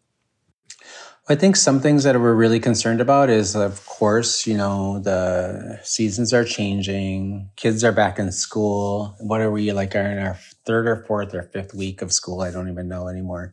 I 1.28 1.34
think 1.34 1.56
some 1.56 1.80
things 1.80 2.04
that 2.04 2.20
we're 2.20 2.34
really 2.34 2.60
concerned 2.60 3.00
about 3.00 3.30
is, 3.30 3.56
of 3.56 3.84
course, 3.86 4.46
you 4.46 4.56
know, 4.56 5.00
the 5.00 5.80
seasons 5.82 6.32
are 6.32 6.44
changing. 6.44 7.50
Kids 7.56 7.82
are 7.82 7.90
back 7.90 8.20
in 8.20 8.30
school. 8.30 9.16
What 9.18 9.40
are 9.40 9.50
we 9.50 9.72
like? 9.72 9.96
Are 9.96 10.06
in 10.06 10.18
our 10.18 10.38
third 10.66 10.86
or 10.86 11.04
fourth 11.04 11.34
or 11.34 11.42
fifth 11.42 11.74
week 11.74 12.00
of 12.00 12.12
school? 12.12 12.42
I 12.42 12.52
don't 12.52 12.70
even 12.70 12.86
know 12.86 13.08
anymore. 13.08 13.52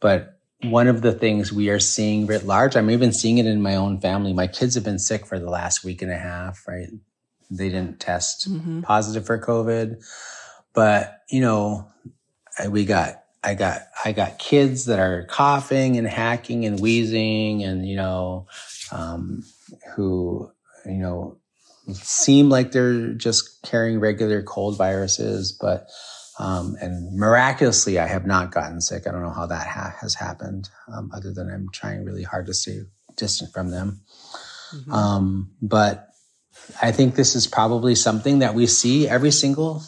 But 0.00 0.38
one 0.62 0.86
of 0.86 1.02
the 1.02 1.12
things 1.12 1.52
we 1.52 1.70
are 1.70 1.80
seeing 1.80 2.26
writ 2.26 2.44
large, 2.44 2.76
I'm 2.76 2.90
even 2.90 3.12
seeing 3.12 3.38
it 3.38 3.46
in 3.46 3.62
my 3.62 3.74
own 3.74 4.00
family. 4.00 4.32
My 4.32 4.46
kids 4.46 4.76
have 4.76 4.84
been 4.84 5.00
sick 5.00 5.26
for 5.26 5.40
the 5.40 5.50
last 5.50 5.82
week 5.82 6.02
and 6.02 6.12
a 6.12 6.18
half, 6.18 6.68
right? 6.68 6.88
They 7.50 7.68
didn't 7.68 8.00
test 8.00 8.50
mm-hmm. 8.50 8.82
positive 8.82 9.26
for 9.26 9.38
COVID. 9.38 10.04
But, 10.74 11.22
you 11.30 11.40
know, 11.40 11.90
we 12.68 12.84
got, 12.84 13.22
I 13.42 13.54
got, 13.54 13.82
I 14.04 14.12
got 14.12 14.38
kids 14.38 14.84
that 14.86 14.98
are 14.98 15.24
coughing 15.24 15.96
and 15.96 16.06
hacking 16.06 16.64
and 16.64 16.78
wheezing 16.78 17.62
and, 17.64 17.86
you 17.86 17.96
know, 17.96 18.46
um, 18.92 19.44
who, 19.94 20.50
you 20.84 20.98
know, 20.98 21.38
seem 21.92 22.50
like 22.50 22.72
they're 22.72 23.12
just 23.14 23.62
carrying 23.62 23.98
regular 23.98 24.42
cold 24.42 24.76
viruses, 24.76 25.52
but, 25.52 25.88
um, 26.38 26.76
and 26.80 27.16
miraculously, 27.16 27.98
I 27.98 28.06
have 28.06 28.26
not 28.26 28.52
gotten 28.52 28.80
sick. 28.80 29.06
I 29.06 29.10
don't 29.10 29.22
know 29.22 29.30
how 29.30 29.46
that 29.46 29.66
ha- 29.66 29.96
has 30.00 30.14
happened, 30.14 30.68
um, 30.92 31.10
other 31.14 31.32
than 31.32 31.50
I'm 31.50 31.68
trying 31.72 32.04
really 32.04 32.22
hard 32.22 32.46
to 32.46 32.54
stay 32.54 32.82
distant 33.16 33.52
from 33.52 33.70
them. 33.70 34.02
Mm-hmm. 34.74 34.92
Um, 34.92 35.50
but 35.62 36.08
I 36.80 36.92
think 36.92 37.14
this 37.14 37.34
is 37.34 37.46
probably 37.46 37.94
something 37.94 38.40
that 38.40 38.54
we 38.54 38.66
see 38.66 39.08
every 39.08 39.30
single 39.30 39.82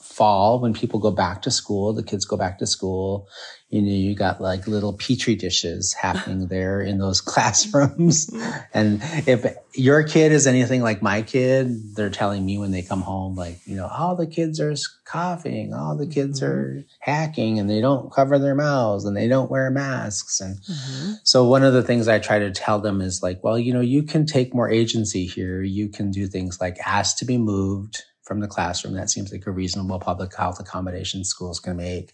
fall 0.00 0.60
when 0.60 0.72
people 0.72 0.98
go 1.00 1.10
back 1.10 1.42
to 1.42 1.50
school, 1.50 1.92
the 1.92 2.02
kids 2.02 2.24
go 2.24 2.36
back 2.36 2.58
to 2.58 2.66
school, 2.66 3.28
you 3.68 3.82
know, 3.82 3.90
you 3.90 4.14
got 4.14 4.40
like 4.40 4.68
little 4.68 4.92
petri 4.92 5.34
dishes 5.34 5.92
happening 5.92 6.46
there 6.46 6.80
in 6.80 6.98
those 6.98 7.20
classrooms. 7.32 8.30
and 8.72 9.00
if 9.26 9.44
your 9.74 10.04
kid 10.04 10.30
is 10.30 10.46
anything 10.46 10.82
like 10.82 11.02
my 11.02 11.22
kid, 11.22 11.96
they're 11.96 12.08
telling 12.08 12.46
me 12.46 12.58
when 12.58 12.70
they 12.70 12.82
come 12.82 13.02
home, 13.02 13.34
like, 13.34 13.58
you 13.66 13.74
know, 13.74 13.88
all 13.88 14.14
the 14.14 14.26
kids 14.26 14.60
are 14.60 14.74
coughing, 15.04 15.74
all 15.74 15.96
the 15.96 16.06
kids 16.06 16.40
mm-hmm. 16.40 16.52
are 16.52 16.84
hacking 17.00 17.58
and 17.58 17.68
they 17.68 17.80
don't 17.80 18.12
cover 18.12 18.38
their 18.38 18.54
mouths 18.54 19.04
and 19.04 19.16
they 19.16 19.26
don't 19.26 19.50
wear 19.50 19.68
masks. 19.70 20.40
And 20.40 20.58
mm-hmm. 20.58 21.12
so 21.24 21.44
one 21.44 21.64
of 21.64 21.72
the 21.72 21.82
things 21.82 22.06
I 22.06 22.20
try 22.20 22.38
to 22.38 22.52
tell 22.52 22.78
them 22.78 23.00
is 23.00 23.20
like, 23.20 23.42
well, 23.42 23.58
you 23.58 23.72
know, 23.72 23.80
you 23.80 24.04
can 24.04 24.26
take 24.26 24.54
more 24.54 24.70
agency 24.70 25.26
here. 25.26 25.60
You 25.62 25.88
can 25.88 26.12
do 26.12 26.28
things 26.28 26.60
like 26.60 26.78
ask 26.86 27.18
to 27.18 27.24
be 27.24 27.36
moved 27.36 28.04
from 28.26 28.40
the 28.40 28.48
classroom. 28.48 28.94
That 28.94 29.10
seems 29.10 29.32
like 29.32 29.46
a 29.46 29.52
reasonable 29.52 30.00
public 30.00 30.34
health 30.36 30.60
accommodation 30.60 31.24
schools 31.24 31.60
can 31.60 31.76
make. 31.76 32.12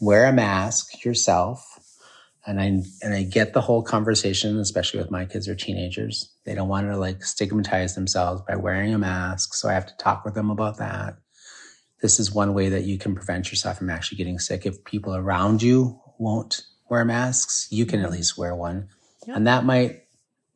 Wear 0.00 0.26
a 0.26 0.32
mask 0.32 1.04
yourself. 1.04 1.78
And 2.46 2.58
I 2.60 2.82
and 3.02 3.14
I 3.14 3.22
get 3.22 3.52
the 3.52 3.60
whole 3.60 3.82
conversation, 3.82 4.58
especially 4.58 4.98
with 4.98 5.10
my 5.10 5.26
kids 5.26 5.46
or 5.46 5.54
teenagers. 5.54 6.32
They 6.44 6.54
don't 6.54 6.68
want 6.68 6.88
to 6.88 6.96
like 6.96 7.22
stigmatize 7.22 7.94
themselves 7.94 8.42
by 8.48 8.56
wearing 8.56 8.94
a 8.94 8.98
mask. 8.98 9.54
So 9.54 9.68
I 9.68 9.74
have 9.74 9.86
to 9.86 9.96
talk 9.98 10.24
with 10.24 10.34
them 10.34 10.50
about 10.50 10.78
that. 10.78 11.16
This 12.00 12.18
is 12.18 12.32
one 12.32 12.54
way 12.54 12.70
that 12.70 12.84
you 12.84 12.96
can 12.96 13.14
prevent 13.14 13.50
yourself 13.50 13.78
from 13.78 13.90
actually 13.90 14.16
getting 14.16 14.38
sick. 14.38 14.64
If 14.64 14.84
people 14.84 15.14
around 15.14 15.62
you 15.62 16.00
won't 16.18 16.62
wear 16.88 17.04
masks, 17.04 17.68
you 17.70 17.84
can 17.84 18.00
at 18.00 18.10
least 18.10 18.38
wear 18.38 18.54
one. 18.54 18.88
Yep. 19.26 19.36
And 19.36 19.46
that 19.46 19.64
might 19.64 20.04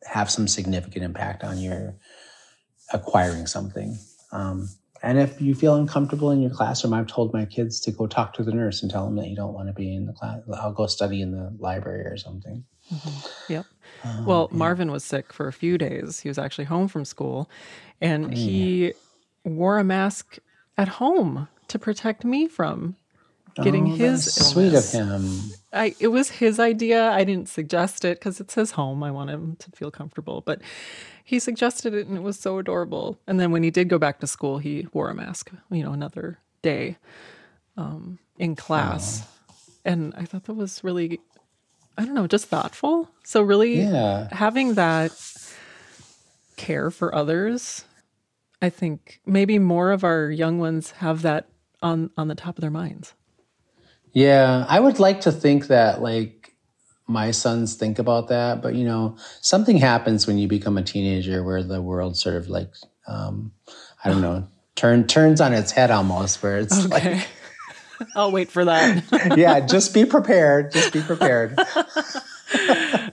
have 0.06 0.30
some 0.30 0.48
significant 0.48 1.04
impact 1.04 1.44
on 1.44 1.58
your 1.58 1.96
acquiring 2.92 3.46
something. 3.46 3.98
Um, 4.32 4.68
and 5.04 5.18
if 5.18 5.40
you 5.40 5.54
feel 5.54 5.74
uncomfortable 5.76 6.30
in 6.30 6.40
your 6.40 6.50
classroom, 6.50 6.94
I've 6.94 7.06
told 7.06 7.32
my 7.34 7.44
kids 7.44 7.78
to 7.80 7.92
go 7.92 8.06
talk 8.06 8.32
to 8.34 8.42
the 8.42 8.52
nurse 8.52 8.82
and 8.82 8.90
tell 8.90 9.04
them 9.04 9.16
that 9.16 9.28
you 9.28 9.36
don't 9.36 9.52
want 9.52 9.68
to 9.68 9.74
be 9.74 9.94
in 9.94 10.06
the 10.06 10.14
class. 10.14 10.40
I'll 10.54 10.72
go 10.72 10.86
study 10.86 11.20
in 11.20 11.30
the 11.30 11.54
library 11.58 12.06
or 12.06 12.16
something. 12.16 12.64
Mm-hmm. 12.92 13.52
Yep. 13.52 13.66
Um, 14.02 14.24
well, 14.24 14.48
yeah. 14.50 14.56
Marvin 14.56 14.90
was 14.90 15.04
sick 15.04 15.32
for 15.32 15.46
a 15.46 15.52
few 15.52 15.76
days. 15.76 16.20
He 16.20 16.28
was 16.28 16.38
actually 16.38 16.64
home 16.64 16.88
from 16.88 17.04
school 17.04 17.50
and 18.00 18.30
yeah. 18.30 18.44
he 18.44 18.92
wore 19.44 19.78
a 19.78 19.84
mask 19.84 20.38
at 20.78 20.88
home 20.88 21.48
to 21.68 21.78
protect 21.78 22.24
me 22.24 22.48
from 22.48 22.96
getting 23.62 23.92
oh, 23.92 23.96
his 23.96 24.34
sweet 24.34 24.74
of 24.74 24.90
him. 24.90 25.40
I 25.72 25.94
it 26.00 26.08
was 26.08 26.30
his 26.30 26.58
idea. 26.58 27.10
I 27.10 27.24
didn't 27.24 27.48
suggest 27.48 28.04
it 28.04 28.18
because 28.18 28.40
it's 28.40 28.54
his 28.54 28.72
home. 28.72 29.02
I 29.02 29.10
want 29.10 29.30
him 29.30 29.56
to 29.60 29.70
feel 29.72 29.90
comfortable. 29.90 30.40
But 30.40 30.60
he 31.24 31.38
suggested 31.38 31.94
it 31.94 32.06
and 32.06 32.16
it 32.16 32.22
was 32.22 32.38
so 32.38 32.58
adorable. 32.58 33.18
And 33.26 33.40
then 33.40 33.50
when 33.50 33.62
he 33.62 33.70
did 33.70 33.88
go 33.88 33.98
back 33.98 34.20
to 34.20 34.26
school, 34.26 34.58
he 34.58 34.86
wore 34.92 35.08
a 35.08 35.14
mask, 35.14 35.50
you 35.70 35.82
know, 35.82 35.92
another 35.92 36.38
day 36.60 36.98
um, 37.76 38.18
in 38.38 38.54
class. 38.54 39.26
And 39.84 40.14
I 40.16 40.24
thought 40.24 40.44
that 40.44 40.54
was 40.54 40.84
really, 40.84 41.20
I 41.96 42.04
don't 42.04 42.14
know, 42.14 42.26
just 42.26 42.46
thoughtful. 42.46 43.10
So, 43.24 43.42
really 43.42 43.80
yeah. 43.80 44.28
having 44.32 44.74
that 44.74 45.12
care 46.56 46.90
for 46.90 47.14
others, 47.14 47.84
I 48.60 48.70
think 48.70 49.20
maybe 49.26 49.58
more 49.58 49.92
of 49.92 50.04
our 50.04 50.30
young 50.30 50.58
ones 50.58 50.92
have 50.92 51.22
that 51.22 51.48
on, 51.82 52.10
on 52.16 52.28
the 52.28 52.34
top 52.34 52.56
of 52.56 52.62
their 52.62 52.70
minds. 52.70 53.14
Yeah, 54.14 54.64
I 54.68 54.80
would 54.80 54.98
like 54.98 55.22
to 55.22 55.32
think 55.32 55.66
that, 55.66 56.00
like, 56.00 56.44
my 57.06 57.30
sons 57.30 57.74
think 57.74 57.98
about 57.98 58.28
that. 58.28 58.62
But 58.62 58.74
you 58.74 58.84
know, 58.84 59.16
something 59.40 59.76
happens 59.76 60.26
when 60.26 60.38
you 60.38 60.48
become 60.48 60.78
a 60.78 60.82
teenager 60.82 61.42
where 61.44 61.62
the 61.62 61.82
world 61.82 62.16
sort 62.16 62.36
of 62.36 62.48
like, 62.48 62.72
um, 63.06 63.52
I 64.04 64.10
don't 64.10 64.22
know, 64.22 64.48
turn 64.74 65.06
turns 65.06 65.40
on 65.40 65.52
its 65.52 65.72
head 65.72 65.90
almost, 65.90 66.42
where 66.42 66.58
it's 66.58 66.86
okay. 66.86 67.16
like. 67.16 67.28
I'll 68.16 68.32
wait 68.32 68.50
for 68.50 68.64
that. 68.64 69.36
yeah, 69.36 69.60
just 69.60 69.94
be 69.94 70.04
prepared. 70.04 70.72
Just 70.72 70.92
be 70.92 71.00
prepared. 71.00 71.56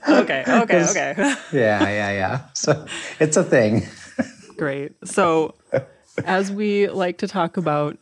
okay, 0.08 0.42
okay, 0.46 0.84
okay. 0.90 1.14
yeah, 1.52 1.82
yeah, 1.82 2.10
yeah. 2.10 2.40
So 2.54 2.84
it's 3.20 3.36
a 3.36 3.44
thing. 3.44 3.86
Great. 4.56 4.92
So, 5.06 5.54
as 6.24 6.50
we 6.50 6.88
like 6.88 7.18
to 7.18 7.28
talk 7.28 7.56
about 7.56 7.96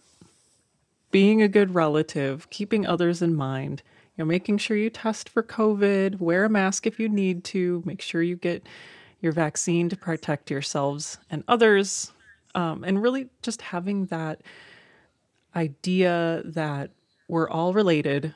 being 1.11 1.43
a 1.43 1.49
good 1.49 1.75
relative, 1.75 2.49
keeping 2.51 2.87
others 2.87 3.23
in 3.23 3.35
mind, 3.35 3.83
you 4.17 4.25
know, 4.25 4.29
making 4.29 4.59
sure 4.59 4.77
you 4.77 4.91
test 4.91 5.29
for 5.29 5.43
COVID, 5.43 6.21
wear 6.21 6.45
a 6.45 6.49
mask 6.49 6.87
if 6.87 7.01
you 7.01 7.09
need 7.09 7.45
to, 7.45 7.83
make 7.85 8.01
sure 8.01 8.23
you 8.23 8.37
get 8.37 8.67
your 9.21 9.33
vaccine 9.33 9.89
to 9.89 9.97
protect 9.97 10.51
yourselves 10.51 11.19
and 11.31 11.45
others, 11.49 12.13
um, 12.55 12.85
and 12.85 13.03
really 13.03 13.29
just 13.43 13.63
having 13.63 14.07
that 14.07 14.43
idea 15.55 16.43
that 16.45 16.91
we're 17.29 17.49
all 17.49 17.73
related. 17.73 18.35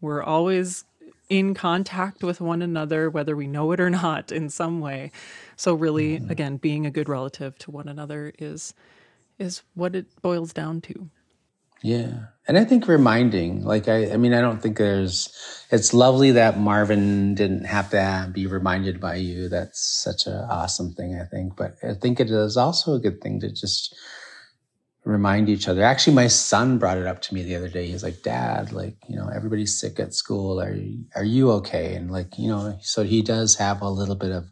We're 0.00 0.22
always 0.22 0.84
in 1.28 1.54
contact 1.54 2.22
with 2.22 2.40
one 2.40 2.62
another, 2.62 3.10
whether 3.10 3.34
we 3.34 3.46
know 3.46 3.72
it 3.72 3.80
or 3.80 3.90
not, 3.90 4.30
in 4.30 4.48
some 4.48 4.80
way. 4.80 5.10
So, 5.56 5.74
really, 5.74 6.18
mm-hmm. 6.18 6.30
again, 6.30 6.56
being 6.56 6.86
a 6.86 6.90
good 6.90 7.08
relative 7.08 7.58
to 7.58 7.70
one 7.70 7.88
another 7.88 8.32
is 8.38 8.74
is 9.38 9.62
what 9.74 9.94
it 9.94 10.06
boils 10.22 10.52
down 10.52 10.80
to. 10.80 11.10
Yeah. 11.82 12.26
And 12.48 12.56
I 12.56 12.64
think 12.64 12.86
reminding, 12.86 13.64
like, 13.64 13.88
I, 13.88 14.12
I 14.12 14.16
mean, 14.16 14.32
I 14.32 14.40
don't 14.40 14.62
think 14.62 14.78
there's, 14.78 15.28
it's 15.70 15.92
lovely 15.92 16.32
that 16.32 16.58
Marvin 16.58 17.34
didn't 17.34 17.64
have 17.64 17.90
to 17.90 18.30
be 18.32 18.46
reminded 18.46 19.00
by 19.00 19.16
you. 19.16 19.48
That's 19.48 19.80
such 19.80 20.26
an 20.26 20.46
awesome 20.48 20.94
thing, 20.94 21.18
I 21.20 21.24
think. 21.24 21.56
But 21.56 21.76
I 21.82 21.94
think 21.94 22.20
it 22.20 22.30
is 22.30 22.56
also 22.56 22.94
a 22.94 23.00
good 23.00 23.20
thing 23.20 23.40
to 23.40 23.50
just 23.50 23.94
remind 25.06 25.48
each 25.48 25.68
other. 25.68 25.84
Actually, 25.84 26.14
my 26.14 26.26
son 26.26 26.78
brought 26.78 26.98
it 26.98 27.06
up 27.06 27.22
to 27.22 27.34
me 27.34 27.44
the 27.44 27.54
other 27.54 27.68
day. 27.68 27.86
He's 27.86 28.02
like, 28.02 28.22
Dad, 28.22 28.72
like, 28.72 28.96
you 29.08 29.14
know, 29.14 29.28
everybody's 29.28 29.78
sick 29.80 30.00
at 30.00 30.12
school. 30.12 30.60
Are 30.60 30.74
you, 30.74 31.04
are 31.14 31.24
you 31.24 31.52
okay? 31.52 31.94
And 31.94 32.10
like, 32.10 32.36
you 32.36 32.48
know, 32.48 32.76
so 32.82 33.04
he 33.04 33.22
does 33.22 33.54
have 33.54 33.82
a 33.82 33.88
little 33.88 34.16
bit 34.16 34.32
of 34.32 34.50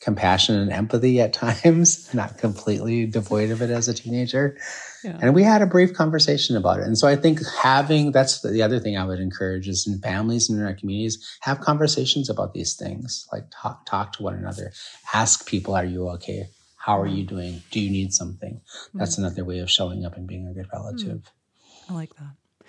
compassion 0.00 0.54
and 0.56 0.70
empathy 0.70 1.20
at 1.20 1.32
times, 1.64 2.14
not 2.14 2.38
completely 2.38 3.06
devoid 3.06 3.50
of 3.50 3.60
it 3.60 3.70
as 3.70 3.88
a 3.88 3.94
teenager. 3.94 4.56
Yeah. 5.02 5.18
And 5.20 5.34
we 5.34 5.42
had 5.42 5.60
a 5.60 5.66
brief 5.66 5.92
conversation 5.92 6.56
about 6.56 6.78
it. 6.78 6.86
And 6.86 6.96
so 6.96 7.08
I 7.08 7.16
think 7.16 7.40
having 7.60 8.12
that's 8.12 8.42
the 8.42 8.62
other 8.62 8.78
thing 8.78 8.96
I 8.96 9.04
would 9.04 9.18
encourage 9.18 9.66
is 9.66 9.88
in 9.88 9.98
families 9.98 10.48
and 10.48 10.60
in 10.60 10.64
our 10.64 10.74
communities, 10.74 11.18
have 11.40 11.60
conversations 11.60 12.30
about 12.30 12.54
these 12.54 12.76
things, 12.76 13.26
like 13.32 13.44
talk, 13.50 13.84
talk 13.86 14.12
to 14.14 14.22
one 14.22 14.34
another, 14.34 14.72
ask 15.12 15.46
people, 15.48 15.74
are 15.74 15.84
you 15.84 16.08
okay? 16.10 16.48
How 16.86 17.00
are 17.00 17.06
you 17.08 17.24
mm. 17.24 17.28
doing? 17.28 17.62
Do 17.72 17.80
you 17.80 17.90
need 17.90 18.12
something? 18.12 18.60
That's 18.94 19.16
mm. 19.16 19.18
another 19.18 19.44
way 19.44 19.58
of 19.58 19.68
showing 19.68 20.04
up 20.04 20.16
and 20.16 20.24
being 20.24 20.46
a 20.46 20.52
good 20.52 20.68
relative. 20.72 21.18
Mm. 21.18 21.90
I 21.90 21.94
like 21.94 22.14
that. 22.14 22.66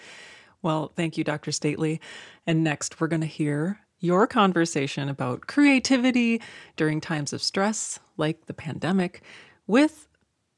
Well, 0.63 0.91
thank 0.95 1.19
you, 1.19 1.23
Dr. 1.23 1.51
Stately. 1.51 2.01
And 2.47 2.63
next, 2.63 2.99
we're 2.99 3.09
going 3.09 3.21
to 3.21 3.27
hear 3.27 3.79
your 3.99 4.25
conversation 4.25 5.07
about 5.07 5.45
creativity 5.45 6.41
during 6.75 6.99
times 6.99 7.31
of 7.31 7.43
stress, 7.43 7.99
like 8.17 8.47
the 8.47 8.55
pandemic, 8.55 9.21
with 9.67 10.07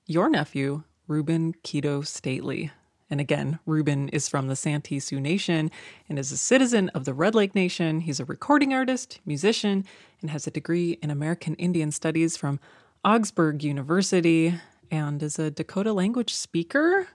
your 0.06 0.30
nephew, 0.30 0.84
Reuben 1.10 1.54
Kitto 1.62 2.02
Stately. 2.02 2.72
And 3.10 3.20
again, 3.20 3.60
Reuben 3.66 4.08
is 4.10 4.30
from 4.30 4.48
the 4.48 4.56
Santee 4.56 5.02
Sioux 5.02 5.20
Nation 5.20 5.70
and 6.08 6.18
is 6.18 6.32
a 6.32 6.38
citizen 6.38 6.88
of 6.90 7.04
the 7.04 7.14
Red 7.14 7.36
Lake 7.36 7.56
Nation. 7.56 8.02
He's 8.02 8.22
a 8.22 8.26
recording 8.26 8.74
artist, 8.74 9.20
musician, 9.26 9.84
and 10.22 10.30
has 10.30 10.48
a 10.48 10.52
degree 10.52 10.98
in 11.02 11.12
American 11.12 11.56
Indian 11.56 11.92
Studies 11.92 12.38
from 12.38 12.62
Augsburg 13.04 13.64
University 13.64 14.56
and 14.92 15.24
is 15.24 15.40
a 15.40 15.52
Dakota 15.52 15.94
language 15.94 16.34
speaker, 16.34 17.08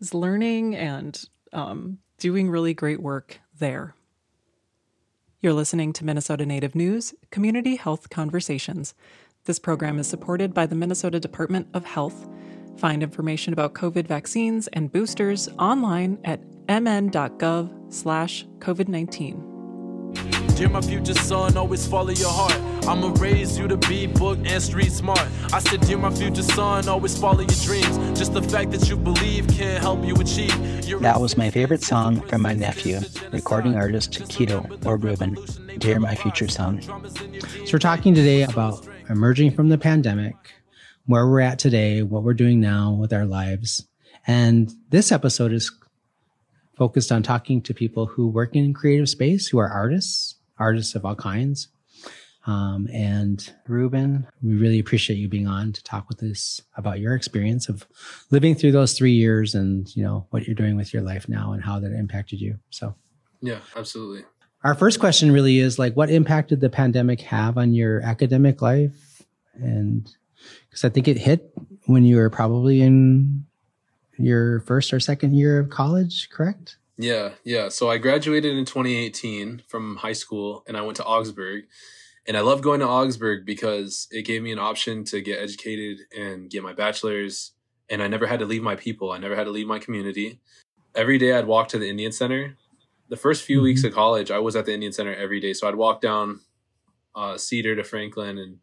is 0.00 0.14
learning 0.14 0.74
and 0.74 1.28
um, 1.52 1.98
doing 2.18 2.48
really 2.48 2.72
great 2.72 3.00
work 3.02 3.40
there. 3.58 3.94
You're 5.40 5.52
listening 5.52 5.92
to 5.94 6.04
Minnesota 6.04 6.46
Native 6.46 6.74
News 6.74 7.14
Community 7.30 7.76
Health 7.76 8.08
Conversations. 8.08 8.94
This 9.44 9.58
program 9.58 9.98
is 9.98 10.08
supported 10.08 10.54
by 10.54 10.66
the 10.66 10.74
Minnesota 10.74 11.20
Department 11.20 11.68
of 11.74 11.84
Health. 11.84 12.26
Find 12.78 13.02
information 13.02 13.52
about 13.52 13.74
COVID 13.74 14.06
vaccines 14.06 14.68
and 14.68 14.90
boosters 14.90 15.48
online 15.58 16.18
at 16.24 16.40
mn.gov 16.68 17.92
slash 17.92 18.46
COVID-19. 18.58 20.56
Dear 20.56 20.70
my 20.70 20.80
future 20.80 21.14
son, 21.14 21.56
always 21.56 21.86
follow 21.86 22.10
your 22.10 22.30
heart. 22.30 22.75
I'ma 22.88 23.12
raise 23.18 23.58
you 23.58 23.66
to 23.66 23.76
be 23.76 24.06
book 24.06 24.38
and 24.44 24.62
street 24.62 24.92
smart. 24.92 25.26
I 25.52 25.58
said, 25.58 25.80
Dear 25.80 25.98
my 25.98 26.10
future 26.10 26.42
son, 26.42 26.88
always 26.88 27.18
follow 27.18 27.40
your 27.40 27.48
dreams. 27.64 27.98
Just 28.16 28.32
the 28.32 28.42
fact 28.42 28.70
that 28.70 28.88
you 28.88 28.96
believe 28.96 29.48
can 29.48 29.80
help 29.80 30.04
you 30.04 30.14
achieve. 30.14 30.54
Your 30.86 31.00
that 31.00 31.20
was 31.20 31.36
my 31.36 31.50
favorite 31.50 31.82
song 31.82 32.20
from 32.28 32.42
my 32.42 32.54
nephew, 32.54 33.00
recording 33.32 33.74
artist 33.74 34.28
Kitto 34.28 34.64
or 34.84 34.98
Reuben. 34.98 35.36
Dear 35.78 35.98
my 35.98 36.14
future 36.14 36.46
son. 36.46 36.80
So 36.80 37.72
we're 37.72 37.80
talking 37.80 38.14
today 38.14 38.42
about 38.42 38.86
emerging 39.10 39.56
from 39.56 39.68
the 39.68 39.78
pandemic, 39.78 40.36
where 41.06 41.26
we're 41.26 41.40
at 41.40 41.58
today, 41.58 42.02
what 42.02 42.22
we're 42.22 42.34
doing 42.34 42.60
now 42.60 42.92
with 42.92 43.12
our 43.12 43.26
lives. 43.26 43.84
And 44.28 44.72
this 44.90 45.10
episode 45.10 45.52
is 45.52 45.72
focused 46.76 47.10
on 47.10 47.24
talking 47.24 47.62
to 47.62 47.74
people 47.74 48.06
who 48.06 48.28
work 48.28 48.54
in 48.54 48.72
creative 48.72 49.08
space, 49.08 49.48
who 49.48 49.58
are 49.58 49.68
artists, 49.68 50.36
artists 50.56 50.94
of 50.94 51.04
all 51.04 51.16
kinds. 51.16 51.66
Um, 52.46 52.86
and 52.92 53.52
Reuben, 53.66 54.26
we 54.40 54.54
really 54.54 54.78
appreciate 54.78 55.16
you 55.16 55.28
being 55.28 55.48
on 55.48 55.72
to 55.72 55.82
talk 55.82 56.08
with 56.08 56.22
us 56.22 56.62
about 56.76 57.00
your 57.00 57.14
experience 57.14 57.68
of 57.68 57.86
living 58.30 58.54
through 58.54 58.72
those 58.72 58.92
three 58.92 59.12
years 59.12 59.54
and, 59.54 59.94
you 59.96 60.04
know, 60.04 60.26
what 60.30 60.46
you're 60.46 60.54
doing 60.54 60.76
with 60.76 60.94
your 60.94 61.02
life 61.02 61.28
now 61.28 61.52
and 61.52 61.64
how 61.64 61.80
that 61.80 61.92
impacted 61.92 62.40
you. 62.40 62.58
So, 62.70 62.94
yeah, 63.40 63.58
absolutely. 63.74 64.24
Our 64.62 64.74
first 64.74 65.00
question 65.00 65.32
really 65.32 65.58
is 65.58 65.78
like, 65.78 65.94
what 65.94 66.08
impact 66.08 66.50
did 66.50 66.60
the 66.60 66.70
pandemic 66.70 67.20
have 67.22 67.58
on 67.58 67.74
your 67.74 68.00
academic 68.02 68.62
life? 68.62 69.24
And 69.54 70.08
because 70.68 70.84
I 70.84 70.88
think 70.88 71.08
it 71.08 71.18
hit 71.18 71.52
when 71.86 72.04
you 72.04 72.16
were 72.16 72.30
probably 72.30 72.80
in 72.80 73.44
your 74.18 74.60
first 74.60 74.92
or 74.92 75.00
second 75.00 75.34
year 75.34 75.58
of 75.58 75.70
college, 75.70 76.30
correct? 76.30 76.78
Yeah, 76.96 77.32
yeah. 77.44 77.68
So 77.68 77.90
I 77.90 77.98
graduated 77.98 78.56
in 78.56 78.64
2018 78.64 79.62
from 79.66 79.96
high 79.96 80.12
school 80.12 80.64
and 80.66 80.76
I 80.76 80.82
went 80.82 80.96
to 80.96 81.04
Augsburg. 81.04 81.64
And 82.28 82.36
I 82.36 82.40
love 82.40 82.60
going 82.60 82.80
to 82.80 82.88
Augsburg 82.88 83.46
because 83.46 84.08
it 84.10 84.22
gave 84.22 84.42
me 84.42 84.52
an 84.52 84.58
option 84.58 85.04
to 85.04 85.20
get 85.20 85.40
educated 85.40 86.00
and 86.16 86.50
get 86.50 86.62
my 86.62 86.72
bachelor's. 86.72 87.52
And 87.88 88.02
I 88.02 88.08
never 88.08 88.26
had 88.26 88.40
to 88.40 88.46
leave 88.46 88.62
my 88.62 88.74
people. 88.74 89.12
I 89.12 89.18
never 89.18 89.36
had 89.36 89.44
to 89.44 89.50
leave 89.50 89.68
my 89.68 89.78
community. 89.78 90.40
Every 90.94 91.18
day 91.18 91.32
I'd 91.32 91.46
walk 91.46 91.68
to 91.68 91.78
the 91.78 91.88
Indian 91.88 92.10
Center. 92.10 92.56
The 93.08 93.16
first 93.16 93.44
few 93.44 93.58
mm-hmm. 93.58 93.64
weeks 93.64 93.84
of 93.84 93.94
college, 93.94 94.30
I 94.30 94.40
was 94.40 94.56
at 94.56 94.66
the 94.66 94.74
Indian 94.74 94.92
Center 94.92 95.14
every 95.14 95.38
day. 95.38 95.52
So 95.52 95.68
I'd 95.68 95.76
walk 95.76 96.00
down 96.00 96.40
uh, 97.14 97.38
Cedar 97.38 97.76
to 97.76 97.84
Franklin 97.84 98.38
and 98.38 98.58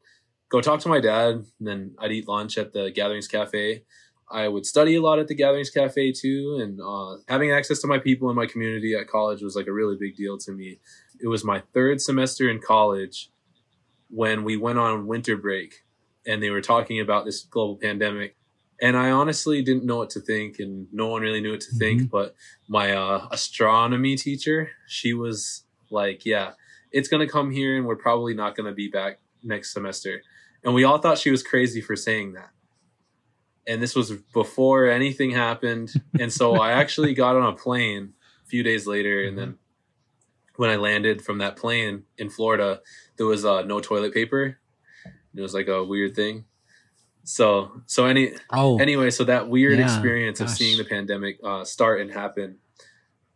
go 0.49 0.59
talk 0.59 0.81
to 0.81 0.89
my 0.89 0.99
dad. 0.99 1.45
And 1.59 1.67
then 1.67 1.95
I'd 1.99 2.11
eat 2.11 2.27
lunch 2.27 2.57
at 2.57 2.73
the 2.73 2.91
Gatherings 2.91 3.29
Cafe. 3.29 3.83
I 4.29 4.47
would 4.47 4.65
study 4.65 4.95
a 4.95 5.01
lot 5.01 5.19
at 5.19 5.27
the 5.27 5.35
Gatherings 5.35 5.69
Cafe 5.69 6.11
too, 6.13 6.57
and 6.59 6.79
uh, 6.81 7.21
having 7.27 7.51
access 7.51 7.79
to 7.81 7.87
my 7.87 7.99
people 7.99 8.29
in 8.29 8.35
my 8.35 8.47
community 8.47 8.95
at 8.95 9.07
college 9.07 9.43
was 9.43 9.55
like 9.55 9.67
a 9.67 9.73
really 9.73 9.95
big 9.95 10.15
deal 10.15 10.37
to 10.39 10.51
me. 10.51 10.79
It 11.19 11.27
was 11.27 11.43
my 11.43 11.61
third 11.73 12.01
semester 12.01 12.49
in 12.49 12.59
college 12.59 13.29
when 14.13 14.43
we 14.43 14.57
went 14.57 14.79
on 14.79 15.07
winter 15.07 15.37
break, 15.37 15.83
and 16.25 16.41
they 16.41 16.49
were 16.49 16.61
talking 16.61 16.99
about 16.99 17.25
this 17.25 17.43
global 17.43 17.75
pandemic. 17.75 18.35
And 18.81 18.97
I 18.97 19.11
honestly 19.11 19.61
didn't 19.61 19.85
know 19.85 19.97
what 19.97 20.09
to 20.11 20.19
think, 20.19 20.59
and 20.59 20.87
no 20.91 21.07
one 21.07 21.21
really 21.21 21.41
knew 21.41 21.51
what 21.51 21.61
to 21.61 21.67
mm-hmm. 21.67 21.77
think. 21.77 22.11
But 22.11 22.35
my 22.67 22.93
uh, 22.93 23.27
astronomy 23.31 24.15
teacher, 24.15 24.71
she 24.87 25.13
was 25.13 25.63
like, 25.89 26.25
"Yeah, 26.25 26.51
it's 26.91 27.07
gonna 27.07 27.27
come 27.27 27.51
here, 27.51 27.77
and 27.77 27.85
we're 27.85 27.95
probably 27.95 28.33
not 28.33 28.55
gonna 28.55 28.73
be 28.73 28.89
back 28.89 29.19
next 29.43 29.73
semester." 29.73 30.21
And 30.63 30.73
we 30.73 30.83
all 30.83 30.97
thought 30.97 31.17
she 31.17 31.31
was 31.31 31.43
crazy 31.43 31.81
for 31.81 31.95
saying 31.95 32.33
that 32.33 32.53
and 33.67 33.81
this 33.81 33.95
was 33.95 34.11
before 34.33 34.87
anything 34.87 35.31
happened. 35.31 35.91
And 36.19 36.31
so 36.31 36.55
I 36.55 36.71
actually 36.71 37.13
got 37.13 37.35
on 37.35 37.53
a 37.53 37.55
plane 37.55 38.13
a 38.43 38.47
few 38.47 38.63
days 38.63 38.85
later, 38.85 39.23
and 39.23 39.37
then 39.37 39.57
when 40.55 40.69
I 40.69 40.75
landed 40.75 41.21
from 41.21 41.39
that 41.39 41.55
plane 41.55 42.03
in 42.17 42.29
Florida, 42.29 42.81
there 43.17 43.25
was 43.25 43.45
uh, 43.45 43.63
no 43.63 43.79
toilet 43.79 44.13
paper. 44.13 44.57
It 45.35 45.41
was 45.41 45.53
like 45.53 45.67
a 45.67 45.83
weird 45.83 46.15
thing. 46.15 46.45
So 47.23 47.81
so 47.85 48.05
any 48.05 48.33
oh 48.51 48.77
anyway, 48.79 49.09
so 49.09 49.23
that 49.23 49.47
weird 49.47 49.79
yeah, 49.79 49.85
experience 49.85 50.39
gosh. 50.39 50.49
of 50.49 50.55
seeing 50.55 50.77
the 50.77 50.83
pandemic 50.83 51.39
uh, 51.43 51.63
start 51.63 52.01
and 52.01 52.11
happen 52.11 52.57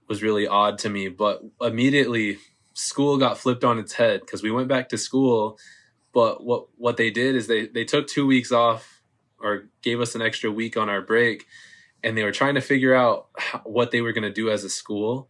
was 0.08 0.22
really 0.22 0.48
odd 0.48 0.78
to 0.80 0.90
me. 0.90 1.08
But 1.08 1.42
immediately, 1.62 2.38
school 2.74 3.18
got 3.18 3.38
flipped 3.38 3.64
on 3.64 3.80
its 3.80 3.94
head 3.94 4.22
because 4.22 4.44
we 4.44 4.52
went 4.52 4.68
back 4.68 4.90
to 4.90 4.98
school. 4.98 5.58
But 6.14 6.44
what 6.44 6.68
what 6.76 6.98
they 6.98 7.10
did 7.10 7.36
is 7.36 7.48
they 7.48 7.68
they 7.68 7.86
took 7.86 8.08
two 8.08 8.28
weeks 8.28 8.52
off 8.52 9.02
or 9.40 9.70
gave 9.82 10.02
us 10.02 10.16
an 10.16 10.22
extra 10.22 10.52
week 10.52 10.76
on 10.78 10.90
our 10.90 11.02
break 11.02 11.46
and 12.04 12.18
they 12.18 12.24
were 12.24 12.32
trying 12.32 12.56
to 12.56 12.62
figure 12.62 12.94
out 12.94 13.28
how, 13.38 13.60
what 13.60 13.92
they 13.92 14.02
were 14.02 14.14
going 14.14 14.24
to 14.24 14.32
do 14.32 14.50
as 14.50 14.64
a 14.64 14.70
school 14.70 15.30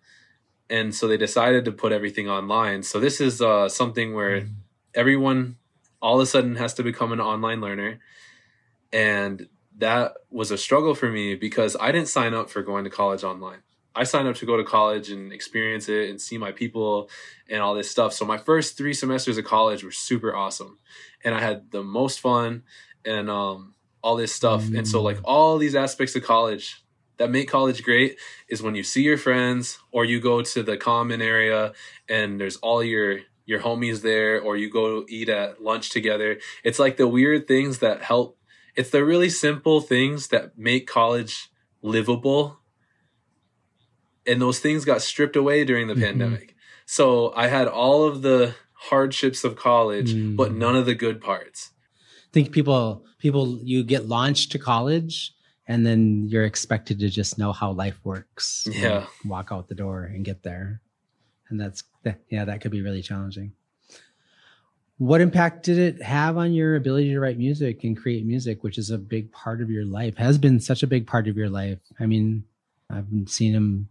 and 0.70 0.94
so 0.94 1.08
they 1.08 1.18
decided 1.18 1.66
to 1.66 1.72
put 1.72 1.92
everything 1.92 2.30
online 2.30 2.84
so 2.84 3.00
this 3.00 3.20
is 3.22 3.42
uh, 3.42 3.68
something 3.70 4.14
where 4.14 4.42
mm-hmm. 4.42 4.54
everyone 4.94 5.58
all 6.02 6.16
of 6.16 6.22
a 6.22 6.26
sudden 6.26 6.56
has 6.56 6.74
to 6.74 6.84
become 6.84 7.12
an 7.12 7.22
online 7.22 7.62
learner 7.62 8.00
and 8.92 9.48
that 9.78 10.14
was 10.30 10.52
a 10.52 10.58
struggle 10.58 10.96
for 10.96 11.10
me 11.10 11.36
because 11.36 11.76
i 11.80 11.92
didn't 11.92 12.08
sign 12.08 12.34
up 12.34 12.50
for 12.50 12.62
going 12.62 12.84
to 12.84 12.90
college 12.90 13.24
online 13.24 13.60
I 13.98 14.04
signed 14.04 14.28
up 14.28 14.36
to 14.36 14.46
go 14.46 14.58
to 14.58 14.64
college 14.64 15.10
and 15.10 15.34
experience 15.34 15.90
it 15.90 16.10
and 16.10 16.22
see 16.22 16.38
my 16.38 16.52
people 16.52 17.10
and 17.50 17.62
all 17.62 17.74
this 17.74 17.90
stuff. 17.90 18.14
So 18.14 18.26
my 18.26 18.38
first 18.38 18.78
three 18.78 18.94
semesters 18.94 19.40
of 19.40 19.46
college 19.46 19.84
were 19.84 19.92
super 19.92 20.36
awesome, 20.36 20.78
and 21.24 21.34
I 21.34 21.42
had 21.42 21.72
the 21.72 21.84
most 21.84 22.20
fun 22.20 22.64
and 23.04 23.30
um, 23.30 23.74
all 24.04 24.16
this 24.16 24.34
stuff. 24.34 24.64
Mm. 24.66 24.80
And 24.80 24.88
so 24.88 25.02
like 25.02 25.18
all 25.24 25.58
these 25.58 25.76
aspects 25.76 26.16
of 26.16 26.24
college 26.24 26.84
that 27.18 27.30
make 27.30 27.50
college 27.50 27.84
great 27.84 28.18
is 28.48 28.62
when 28.62 28.76
you 28.76 28.84
see 28.84 29.04
your 29.04 29.18
friends 29.18 29.80
or 29.92 30.06
you 30.06 30.20
go 30.20 30.42
to 30.42 30.64
the 30.64 30.78
common 30.78 31.22
area 31.22 31.74
and 32.08 32.40
there's 32.40 32.58
all 32.58 32.84
your 32.84 33.20
your 33.46 33.62
homies 33.62 34.02
there 34.02 34.40
or 34.42 34.58
you 34.58 34.70
go 34.70 35.06
eat 35.08 35.30
at 35.30 35.64
lunch 35.64 35.90
together. 35.90 36.38
It's 36.64 36.80
like 36.80 36.98
the 36.98 37.08
weird 37.08 37.48
things 37.48 37.80
that 37.80 38.02
help. 38.02 38.38
It's 38.76 38.90
the 38.90 39.06
really 39.06 39.30
simple 39.30 39.82
things 39.82 40.28
that 40.28 40.58
make 40.58 40.86
college 40.86 41.50
livable. 41.82 42.60
And 44.28 44.42
those 44.42 44.60
things 44.60 44.84
got 44.84 45.02
stripped 45.02 45.38
away 45.38 45.64
during 45.64 45.88
the 45.88 45.94
mm-hmm. 45.94 46.04
pandemic. 46.04 46.56
So 46.86 47.34
I 47.36 47.48
had 47.48 47.68
all 47.68 48.06
of 48.06 48.22
the 48.22 48.56
hardships 48.74 49.44
of 49.44 49.56
college, 49.56 50.14
mm. 50.14 50.36
but 50.36 50.54
none 50.54 50.76
of 50.76 50.86
the 50.86 50.96
good 50.96 51.22
parts. 51.22 51.72
I 52.30 52.34
think 52.34 52.52
people 52.52 53.06
people 53.18 53.60
you 53.64 53.84
get 53.84 54.08
launched 54.08 54.52
to 54.52 54.60
college 54.60 55.34
and 55.68 55.86
then 55.86 56.28
you're 56.30 56.46
expected 56.46 57.00
to 57.00 57.10
just 57.10 57.38
know 57.38 57.52
how 57.52 57.72
life 57.72 58.00
works. 58.04 58.68
Yeah. 58.72 59.06
Walk 59.26 59.50
out 59.52 59.68
the 59.68 59.76
door 59.76 60.04
and 60.04 60.24
get 60.24 60.44
there. 60.44 60.82
And 61.50 61.60
that's 61.60 61.84
yeah, 62.30 62.46
that 62.46 62.62
could 62.62 62.72
be 62.72 62.82
really 62.82 63.02
challenging. 63.02 63.54
What 64.98 65.22
impact 65.22 65.64
did 65.64 65.78
it 65.78 66.02
have 66.02 66.38
on 66.38 66.54
your 66.54 66.76
ability 66.76 67.12
to 67.12 67.20
write 67.20 67.38
music 67.38 67.84
and 67.84 67.96
create 67.96 68.26
music, 68.26 68.64
which 68.64 68.78
is 68.78 68.90
a 68.90 68.98
big 68.98 69.32
part 69.32 69.62
of 69.62 69.70
your 69.70 69.86
life, 69.86 70.18
has 70.18 70.38
been 70.38 70.60
such 70.60 70.82
a 70.82 70.88
big 70.88 71.06
part 71.06 71.28
of 71.28 71.38
your 71.38 71.50
life? 71.50 71.80
I 72.00 72.08
mean, 72.08 72.46
I've 72.90 73.06
seen 73.28 73.54
him 73.54 73.90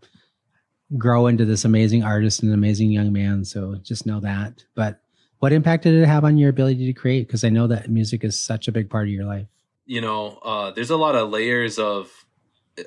grow 0.97 1.27
into 1.27 1.45
this 1.45 1.65
amazing 1.65 2.03
artist 2.03 2.43
and 2.43 2.53
amazing 2.53 2.91
young 2.91 3.13
man. 3.13 3.45
So 3.45 3.77
just 3.83 4.07
know 4.07 4.21
that. 4.21 4.65
But 4.75 5.01
what 5.39 5.53
impact 5.53 5.85
did 5.85 5.95
it 5.95 6.07
have 6.07 6.25
on 6.25 6.39
your 6.39 6.51
ability 6.51 6.87
to 6.87 6.93
create? 6.93 7.27
Because 7.27 7.45
I 7.45 7.51
know 7.51 7.67
that 7.69 7.91
music 7.91 8.25
is 8.25 8.41
such 8.41 8.67
a 8.67 8.73
big 8.73 8.91
part 8.91 9.07
of 9.07 9.13
your 9.13 9.27
life. 9.27 9.47
You 9.87 10.01
know, 10.01 10.39
uh, 10.43 10.71
there's 10.73 10.91
a 10.91 10.97
lot 10.97 11.15
of 11.15 11.31
layers 11.31 11.79
of 11.79 12.11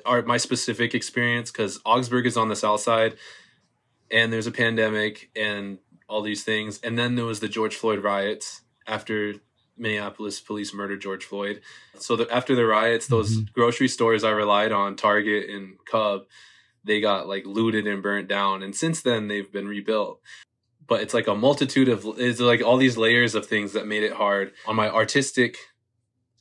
art, 0.04 0.26
my 0.26 0.36
specific 0.36 0.94
experience 0.94 1.50
because 1.50 1.80
Augsburg 1.84 2.26
is 2.26 2.36
on 2.36 2.48
the 2.48 2.56
south 2.56 2.80
side 2.80 3.16
and 4.10 4.32
there's 4.32 4.46
a 4.46 4.52
pandemic 4.52 5.30
and 5.34 5.78
all 6.08 6.22
these 6.22 6.44
things. 6.44 6.80
And 6.82 6.98
then 6.98 7.14
there 7.14 7.24
was 7.24 7.40
the 7.40 7.48
George 7.48 7.76
Floyd 7.76 8.02
riots 8.02 8.62
after 8.86 9.34
Minneapolis 9.76 10.40
police 10.40 10.74
murdered 10.74 11.00
George 11.00 11.24
Floyd. 11.24 11.62
So 11.98 12.16
the, 12.16 12.30
after 12.32 12.54
the 12.54 12.66
riots, 12.66 13.06
those 13.06 13.36
mm-hmm. 13.36 13.52
grocery 13.52 13.88
stores 13.88 14.24
I 14.24 14.30
relied 14.30 14.72
on, 14.72 14.96
Target 14.96 15.48
and 15.48 15.76
Cub, 15.86 16.22
they 16.84 17.00
got 17.00 17.28
like 17.28 17.46
looted 17.46 17.86
and 17.86 18.02
burnt 18.02 18.28
down. 18.28 18.62
And 18.62 18.74
since 18.74 19.02
then, 19.02 19.28
they've 19.28 19.50
been 19.50 19.68
rebuilt. 19.68 20.20
But 20.86 21.02
it's 21.02 21.14
like 21.14 21.28
a 21.28 21.34
multitude 21.34 21.88
of, 21.88 22.04
it's 22.18 22.40
like 22.40 22.62
all 22.62 22.76
these 22.76 22.96
layers 22.96 23.34
of 23.34 23.46
things 23.46 23.72
that 23.72 23.86
made 23.86 24.02
it 24.02 24.12
hard. 24.12 24.52
On 24.66 24.74
my 24.74 24.90
artistic 24.90 25.56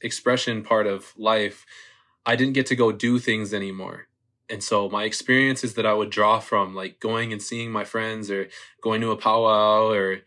expression 0.01 0.63
part 0.63 0.88
of 0.88 1.13
life, 1.17 1.65
I 2.25 2.35
didn't 2.35 2.53
get 2.53 2.67
to 2.67 2.75
go 2.75 2.91
do 2.91 3.19
things 3.19 3.53
anymore 3.53 4.09
and 4.49 4.63
so 4.63 4.89
my 4.89 5.03
experiences 5.03 5.75
that 5.75 5.85
I 5.85 5.93
would 5.93 6.09
draw 6.09 6.39
from, 6.39 6.73
like 6.73 6.99
going 6.99 7.31
and 7.31 7.41
seeing 7.41 7.71
my 7.71 7.83
friends 7.83 8.31
or 8.31 8.49
going 8.81 8.99
to 9.01 9.12
a 9.12 9.17
powwow 9.17 9.89
or 9.89 10.21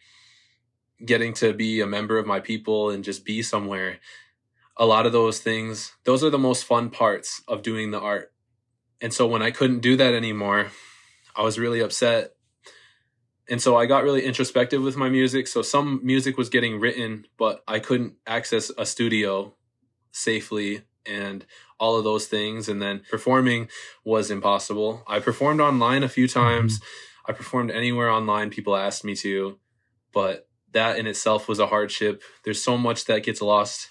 getting 1.04 1.32
to 1.34 1.52
be 1.52 1.80
a 1.80 1.86
member 1.86 2.18
of 2.18 2.26
my 2.26 2.38
people 2.38 2.90
and 2.90 3.02
just 3.02 3.24
be 3.24 3.42
somewhere, 3.42 3.98
a 4.76 4.86
lot 4.86 5.06
of 5.06 5.12
those 5.12 5.40
things, 5.40 5.92
those 6.04 6.22
are 6.22 6.30
the 6.30 6.38
most 6.38 6.64
fun 6.64 6.88
parts 6.88 7.42
of 7.48 7.62
doing 7.62 7.90
the 7.90 8.00
art. 8.00 8.32
And 9.00 9.12
so 9.12 9.26
when 9.26 9.42
I 9.42 9.50
couldn't 9.50 9.80
do 9.80 9.96
that 9.96 10.14
anymore, 10.14 10.70
I 11.34 11.42
was 11.42 11.58
really 11.58 11.80
upset. 11.80 12.36
And 13.48 13.60
so 13.60 13.76
I 13.76 13.86
got 13.86 14.04
really 14.04 14.24
introspective 14.24 14.80
with 14.80 14.96
my 14.96 15.08
music. 15.08 15.48
So 15.48 15.62
some 15.62 16.00
music 16.04 16.38
was 16.38 16.48
getting 16.48 16.78
written, 16.78 17.26
but 17.36 17.64
I 17.66 17.80
couldn't 17.80 18.14
access 18.24 18.70
a 18.78 18.86
studio 18.86 19.54
safely 20.12 20.82
and 21.04 21.44
all 21.80 21.96
of 21.96 22.04
those 22.04 22.26
things. 22.26 22.68
And 22.68 22.80
then 22.80 23.02
performing 23.10 23.68
was 24.04 24.30
impossible. 24.30 25.02
I 25.06 25.18
performed 25.20 25.60
online 25.60 26.02
a 26.02 26.08
few 26.08 26.28
times. 26.28 26.78
Mm-hmm. 26.78 27.30
I 27.30 27.32
performed 27.34 27.70
anywhere 27.70 28.10
online 28.10 28.50
people 28.50 28.76
asked 28.76 29.04
me 29.04 29.14
to, 29.16 29.58
but 30.12 30.48
that 30.72 30.98
in 30.98 31.06
itself 31.06 31.48
was 31.48 31.58
a 31.58 31.66
hardship. 31.66 32.22
There's 32.44 32.62
so 32.62 32.78
much 32.78 33.06
that 33.06 33.24
gets 33.24 33.42
lost 33.42 33.88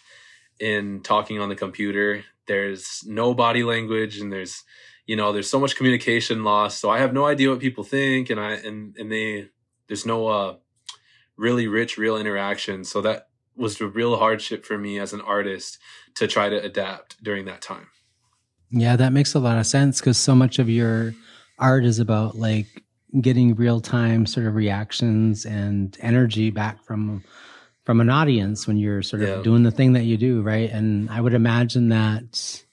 in 0.60 1.02
talking 1.02 1.40
on 1.40 1.50
the 1.50 1.56
computer. 1.56 2.24
There's 2.48 3.04
no 3.06 3.34
body 3.34 3.64
language 3.64 4.20
and 4.20 4.32
there's 4.32 4.64
you 5.08 5.16
know, 5.16 5.34
there's 5.34 5.50
so 5.50 5.60
much 5.60 5.76
communication 5.76 6.44
lost. 6.44 6.80
So 6.80 6.90
I 6.90 7.00
have 7.00 7.14
no 7.14 7.26
idea 7.26 7.50
what 7.50 7.60
people 7.60 7.84
think 7.84 8.30
and 8.30 8.40
I 8.40 8.54
and 8.54 8.96
and 8.98 9.12
they 9.12 9.50
there's 9.88 10.06
no 10.06 10.28
uh 10.28 10.56
really 11.38 11.68
rich 11.68 11.98
real 11.98 12.18
interaction. 12.18 12.84
So 12.84 13.02
that 13.02 13.28
was 13.56 13.80
a 13.82 13.88
real 13.88 14.18
hardship 14.18 14.66
for 14.66 14.78
me 14.78 15.00
as 15.00 15.14
an 15.14 15.22
artist 15.22 15.78
to 16.16 16.28
try 16.28 16.50
to 16.50 16.62
adapt 16.62 17.22
during 17.24 17.46
that 17.46 17.62
time. 17.62 17.88
Yeah, 18.70 18.96
that 18.96 19.12
makes 19.12 19.34
a 19.34 19.40
lot 19.40 19.58
of 19.58 19.66
sense 19.66 20.00
because 20.00 20.18
so 20.18 20.34
much 20.34 20.58
of 20.58 20.70
your 20.70 21.14
art 21.60 21.84
is 21.84 22.00
about 22.00 22.36
like 22.36 22.84
getting 23.20 23.56
real 23.56 23.82
time 23.82 24.26
sort 24.26 24.46
of 24.46 24.56
reactions 24.56 25.46
and 25.46 25.98
energy 26.00 26.50
back 26.50 26.84
from 26.84 27.24
from 27.84 28.00
an 28.00 28.10
audience 28.10 28.68
when 28.68 28.78
you're 28.78 29.02
sort 29.02 29.24
of 29.24 29.30
yeah. 29.30 29.42
doing 29.42 29.64
the 29.64 29.72
thing 29.72 29.94
that 29.94 30.04
you 30.04 30.16
do, 30.16 30.42
right? 30.42 30.70
And 30.70 31.10
I 31.10 31.20
would 31.20 31.34
imagine 31.34 31.90
that 31.90 32.64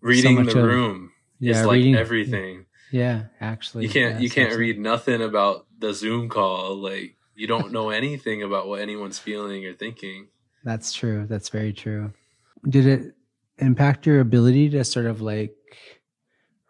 reading 0.00 0.36
so 0.44 0.52
the 0.52 0.58
of, 0.58 0.64
room 0.66 1.12
yeah, 1.38 1.60
is 1.60 1.66
like 1.66 1.76
reading, 1.76 1.94
everything. 1.94 2.66
Yeah, 2.90 3.24
actually, 3.40 3.84
you 3.84 3.90
can't 3.90 4.20
you 4.20 4.28
can't 4.28 4.54
read 4.56 4.78
nothing 4.78 5.22
about 5.22 5.66
the 5.78 5.94
Zoom 5.94 6.28
call. 6.28 6.76
Like 6.76 7.16
you 7.42 7.48
don't 7.48 7.72
know 7.72 7.90
anything 7.90 8.44
about 8.44 8.68
what 8.68 8.80
anyone's 8.80 9.18
feeling 9.18 9.66
or 9.66 9.74
thinking. 9.74 10.28
That's 10.62 10.92
true. 10.92 11.26
That's 11.28 11.48
very 11.48 11.72
true. 11.72 12.12
Did 12.68 12.86
it 12.86 13.16
impact 13.58 14.06
your 14.06 14.20
ability 14.20 14.70
to 14.70 14.84
sort 14.84 15.06
of 15.06 15.20
like 15.20 15.56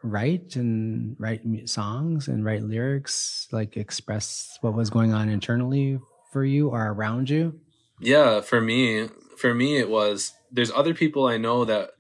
write 0.02 0.56
and 0.56 1.14
write 1.18 1.42
songs 1.66 2.26
and 2.26 2.42
write 2.42 2.62
lyrics, 2.62 3.48
like 3.52 3.76
express 3.76 4.56
what 4.62 4.72
was 4.72 4.88
going 4.88 5.12
on 5.12 5.28
internally 5.28 6.00
for 6.32 6.42
you 6.42 6.70
or 6.70 6.90
around 6.90 7.28
you? 7.28 7.60
Yeah, 8.00 8.40
for 8.40 8.62
me, 8.62 9.10
for 9.36 9.54
me, 9.54 9.76
it 9.76 9.90
was. 9.90 10.32
There's 10.50 10.72
other 10.72 10.94
people 10.94 11.26
I 11.26 11.36
know 11.36 11.66
that 11.66 11.90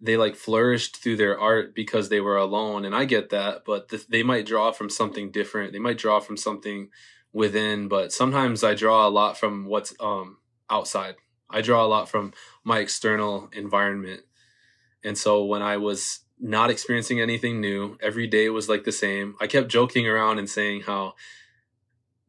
they 0.00 0.16
like 0.16 0.36
flourished 0.36 0.98
through 0.98 1.16
their 1.16 1.40
art 1.40 1.74
because 1.74 2.08
they 2.08 2.20
were 2.20 2.36
alone, 2.36 2.84
and 2.84 2.94
I 2.94 3.04
get 3.04 3.30
that. 3.30 3.64
But 3.66 3.88
th- 3.88 4.06
they 4.06 4.22
might 4.22 4.46
draw 4.46 4.70
from 4.70 4.90
something 4.90 5.32
different. 5.32 5.72
They 5.72 5.80
might 5.80 5.98
draw 5.98 6.20
from 6.20 6.36
something 6.36 6.90
within, 7.36 7.86
but 7.86 8.14
sometimes 8.14 8.64
I 8.64 8.72
draw 8.74 9.06
a 9.06 9.10
lot 9.10 9.36
from 9.36 9.66
what's 9.66 9.92
um, 10.00 10.38
outside. 10.70 11.16
I 11.50 11.60
draw 11.60 11.84
a 11.84 11.86
lot 11.86 12.08
from 12.08 12.32
my 12.64 12.78
external 12.78 13.50
environment. 13.52 14.22
And 15.04 15.18
so 15.18 15.44
when 15.44 15.60
I 15.60 15.76
was 15.76 16.20
not 16.40 16.70
experiencing 16.70 17.20
anything 17.20 17.60
new, 17.60 17.98
every 18.00 18.26
day 18.26 18.48
was 18.48 18.70
like 18.70 18.84
the 18.84 18.90
same. 18.90 19.36
I 19.38 19.48
kept 19.48 19.68
joking 19.68 20.08
around 20.08 20.38
and 20.38 20.48
saying 20.48 20.82
how 20.82 21.12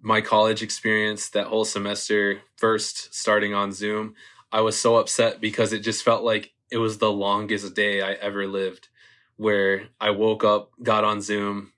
my 0.01 0.19
college 0.19 0.61
experience 0.61 1.29
that 1.29 1.47
whole 1.47 1.65
semester, 1.65 2.41
first 2.57 3.15
starting 3.15 3.53
on 3.53 3.71
Zoom, 3.71 4.13
I 4.51 4.59
was 4.59 4.77
so 4.77 4.97
upset 4.97 5.39
because 5.39 5.71
it 5.71 5.79
just 5.79 6.03
felt 6.03 6.23
like 6.25 6.51
it 6.69 6.79
was 6.79 6.97
the 6.97 7.13
longest 7.13 7.73
day 7.75 8.01
I 8.01 8.11
ever 8.13 8.45
lived. 8.45 8.89
Where 9.37 9.87
I 10.01 10.09
woke 10.09 10.43
up, 10.43 10.71
got 10.83 11.05
on 11.05 11.21
Zoom, 11.21 11.71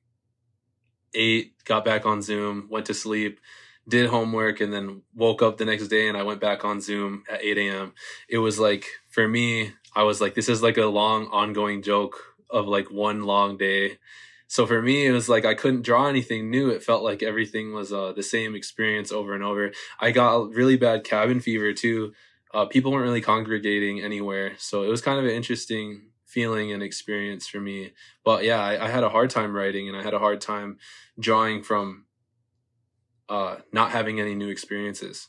ate, 1.14 1.54
got 1.66 1.86
back 1.86 2.06
on 2.06 2.22
Zoom, 2.22 2.68
went 2.70 2.86
to 2.88 2.94
sleep, 2.94 3.40
did 3.88 4.10
homework, 4.10 4.62
and 4.62 4.72
then 4.72 5.02
woke 5.16 5.42
up 5.42 5.58
the 5.58 5.66
next 5.66 5.88
day 5.88 6.08
and 6.08 6.18
I 6.18 6.24
went 6.24 6.42
back 6.42 6.64
on 6.64 6.82
Zoom 6.82 7.24
at 7.30 7.44
8 7.44 7.58
a.m. 7.58 7.94
It 8.28 8.38
was 8.38 8.60
like, 8.60 8.86
for 9.10 9.28
me, 9.28 9.74
I 9.96 10.04
was 10.04 10.22
like, 10.22 10.36
this 10.36 10.50
is 10.50 10.62
like 10.62 10.78
a 10.78 10.86
long 10.86 11.28
ongoing 11.28 11.82
joke 11.82 12.36
of 12.50 12.68
like 12.68 12.92
one 12.92 13.24
long 13.24 13.58
day. 13.58 13.98
So 14.48 14.66
for 14.66 14.82
me, 14.82 15.06
it 15.06 15.12
was 15.12 15.30
like 15.30 15.46
I 15.46 15.54
couldn't 15.54 15.84
draw 15.84 16.08
anything 16.08 16.50
new. 16.50 16.70
It 16.70 16.84
felt 16.84 17.04
like 17.04 17.22
everything 17.22 17.74
was 17.74 17.94
uh, 17.94 18.14
the 18.14 18.24
same 18.24 18.56
experience 18.56 19.12
over 19.12 19.36
and 19.36 19.44
over. 19.44 19.72
I 20.00 20.12
got 20.12 20.50
really 20.50 20.76
bad 20.76 21.04
cabin 21.04 21.40
fever 21.40 21.72
too. 21.74 22.14
Uh, 22.52 22.66
people 22.66 22.92
weren't 22.92 23.04
really 23.04 23.22
congregating 23.22 24.02
anywhere. 24.02 24.54
So 24.58 24.84
it 24.84 24.88
was 24.88 25.02
kind 25.02 25.20
of 25.20 25.26
an 25.26 25.32
interesting 25.32 26.10
feeling 26.30 26.72
and 26.72 26.84
experience 26.84 27.48
for 27.48 27.60
me. 27.60 27.92
But 28.24 28.44
yeah, 28.44 28.60
I, 28.60 28.86
I, 28.86 28.90
had 28.90 29.04
a 29.04 29.10
hard 29.10 29.32
time 29.32 29.56
writing 29.56 29.88
and 29.88 29.98
I 29.98 30.04
had 30.04 30.14
a 30.14 30.20
hard 30.20 30.42
time 30.42 30.78
drawing 31.20 31.64
from 31.64 32.06
uh, 33.28 33.58
not 33.74 33.92
having 33.92 34.20
any 34.20 34.36
new 34.36 34.48
experiences. 34.48 35.28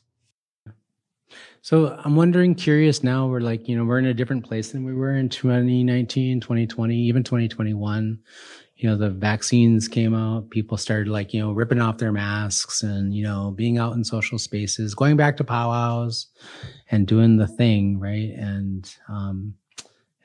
So 1.62 1.98
I'm 2.04 2.16
wondering, 2.16 2.54
curious 2.54 3.02
now, 3.02 3.26
we're 3.26 3.40
like, 3.40 3.68
you 3.68 3.76
know, 3.76 3.84
we're 3.84 3.98
in 3.98 4.06
a 4.06 4.14
different 4.14 4.44
place 4.44 4.72
than 4.72 4.84
we 4.84 4.94
were 4.94 5.14
in 5.14 5.28
2019, 5.28 6.40
2020, 6.40 6.96
even 6.96 7.22
2021. 7.22 8.18
You 8.76 8.88
know, 8.88 8.96
the 8.96 9.10
vaccines 9.10 9.86
came 9.86 10.14
out, 10.14 10.48
people 10.48 10.78
started 10.78 11.08
like, 11.08 11.34
you 11.34 11.40
know, 11.40 11.52
ripping 11.52 11.82
off 11.82 11.98
their 11.98 12.12
masks 12.12 12.82
and, 12.82 13.14
you 13.14 13.22
know, 13.22 13.52
being 13.54 13.76
out 13.76 13.92
in 13.94 14.04
social 14.04 14.38
spaces, 14.38 14.94
going 14.94 15.18
back 15.18 15.36
to 15.36 15.44
powwows 15.44 16.28
and 16.90 17.06
doing 17.06 17.36
the 17.36 17.46
thing, 17.46 18.00
right? 18.00 18.32
And 18.38 18.90
um, 19.08 19.54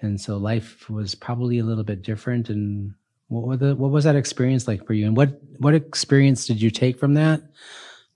and 0.02 0.20
so 0.20 0.38
life 0.38 0.90
was 0.90 1.16
probably 1.16 1.60
a 1.60 1.64
little 1.64 1.84
bit 1.84 2.02
different 2.02 2.50
and 2.50 2.94
What 3.28 3.48
was 3.48 3.60
the, 3.60 3.76
what 3.76 3.92
was 3.92 4.04
that 4.04 4.16
experience 4.16 4.68
like 4.68 4.86
for 4.86 4.94
you? 4.94 5.08
And 5.08 5.18
what 5.18 5.40
what 5.58 5.74
experience 5.74 6.46
did 6.48 6.62
you 6.62 6.70
take 6.70 7.00
from 7.00 7.14
that? 7.16 7.42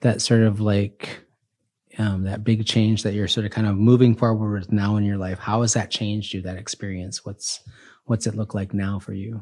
That 0.01 0.21
sort 0.21 0.43
of 0.43 0.59
like 0.61 1.25
um, 1.97 2.23
that 2.23 2.43
big 2.43 2.65
change 2.65 3.03
that 3.03 3.13
you're 3.13 3.27
sort 3.27 3.45
of 3.45 3.51
kind 3.51 3.67
of 3.67 3.75
moving 3.75 4.15
forward 4.15 4.59
with 4.59 4.71
now 4.71 4.95
in 4.97 5.03
your 5.03 5.17
life. 5.17 5.39
How 5.39 5.61
has 5.61 5.73
that 5.73 5.89
changed 5.91 6.33
you? 6.33 6.41
That 6.43 6.57
experience? 6.57 7.25
What's 7.25 7.61
what's 8.05 8.27
it 8.27 8.35
look 8.35 8.53
like 8.53 8.73
now 8.73 8.99
for 8.99 9.13
you? 9.13 9.41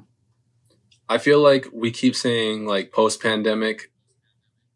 I 1.09 1.17
feel 1.19 1.39
like 1.39 1.67
we 1.73 1.91
keep 1.91 2.15
saying 2.15 2.65
like 2.65 2.91
post 2.91 3.21
pandemic, 3.21 3.91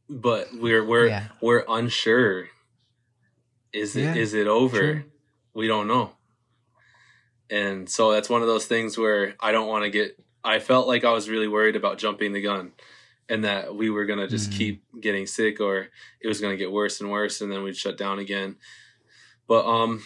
but 0.10 0.48
we're 0.54 0.86
we're 0.86 1.08
Yeah. 1.08 1.28
we're 1.42 1.64
unsure. 1.68 2.50
Is 3.74 3.96
it 3.96 4.18
is 4.18 4.34
it 4.34 4.48
over? 4.48 4.78
true. 4.78 5.04
We 5.54 5.68
don't 5.68 5.88
know. 5.88 6.12
And 7.52 7.90
so 7.90 8.12
that's 8.12 8.30
one 8.30 8.42
of 8.42 8.48
those 8.48 8.66
things 8.66 8.98
where 8.98 9.36
I 9.40 9.52
don't 9.52 9.68
want 9.68 9.84
to 9.84 9.90
get 9.92 10.18
I 10.44 10.58
felt 10.58 10.88
like 10.88 11.04
I 11.04 11.12
was 11.12 11.30
really 11.30 11.48
worried 11.48 11.76
about 11.76 12.00
jumping 12.00 12.34
the 12.34 12.42
gun 12.42 12.72
and 13.30 13.44
that 13.44 13.76
we 13.76 13.92
were 13.92 14.06
going 14.06 14.18
to 14.20 14.28
just 14.28 14.50
Mhm. 14.50 14.58
keep 14.58 14.84
getting 15.00 15.28
sick 15.28 15.62
or 15.62 15.90
it 16.20 16.28
was 16.28 16.42
going 16.42 16.52
to 16.54 16.58
get 16.58 16.72
worse 16.72 17.00
and 17.00 17.12
worse 17.12 17.42
and 17.42 17.52
then 17.52 17.62
we'd 17.62 17.78
shut 17.78 17.98
down 17.98 18.18
again. 18.18 18.56
But 19.48 19.66
um 19.68 20.04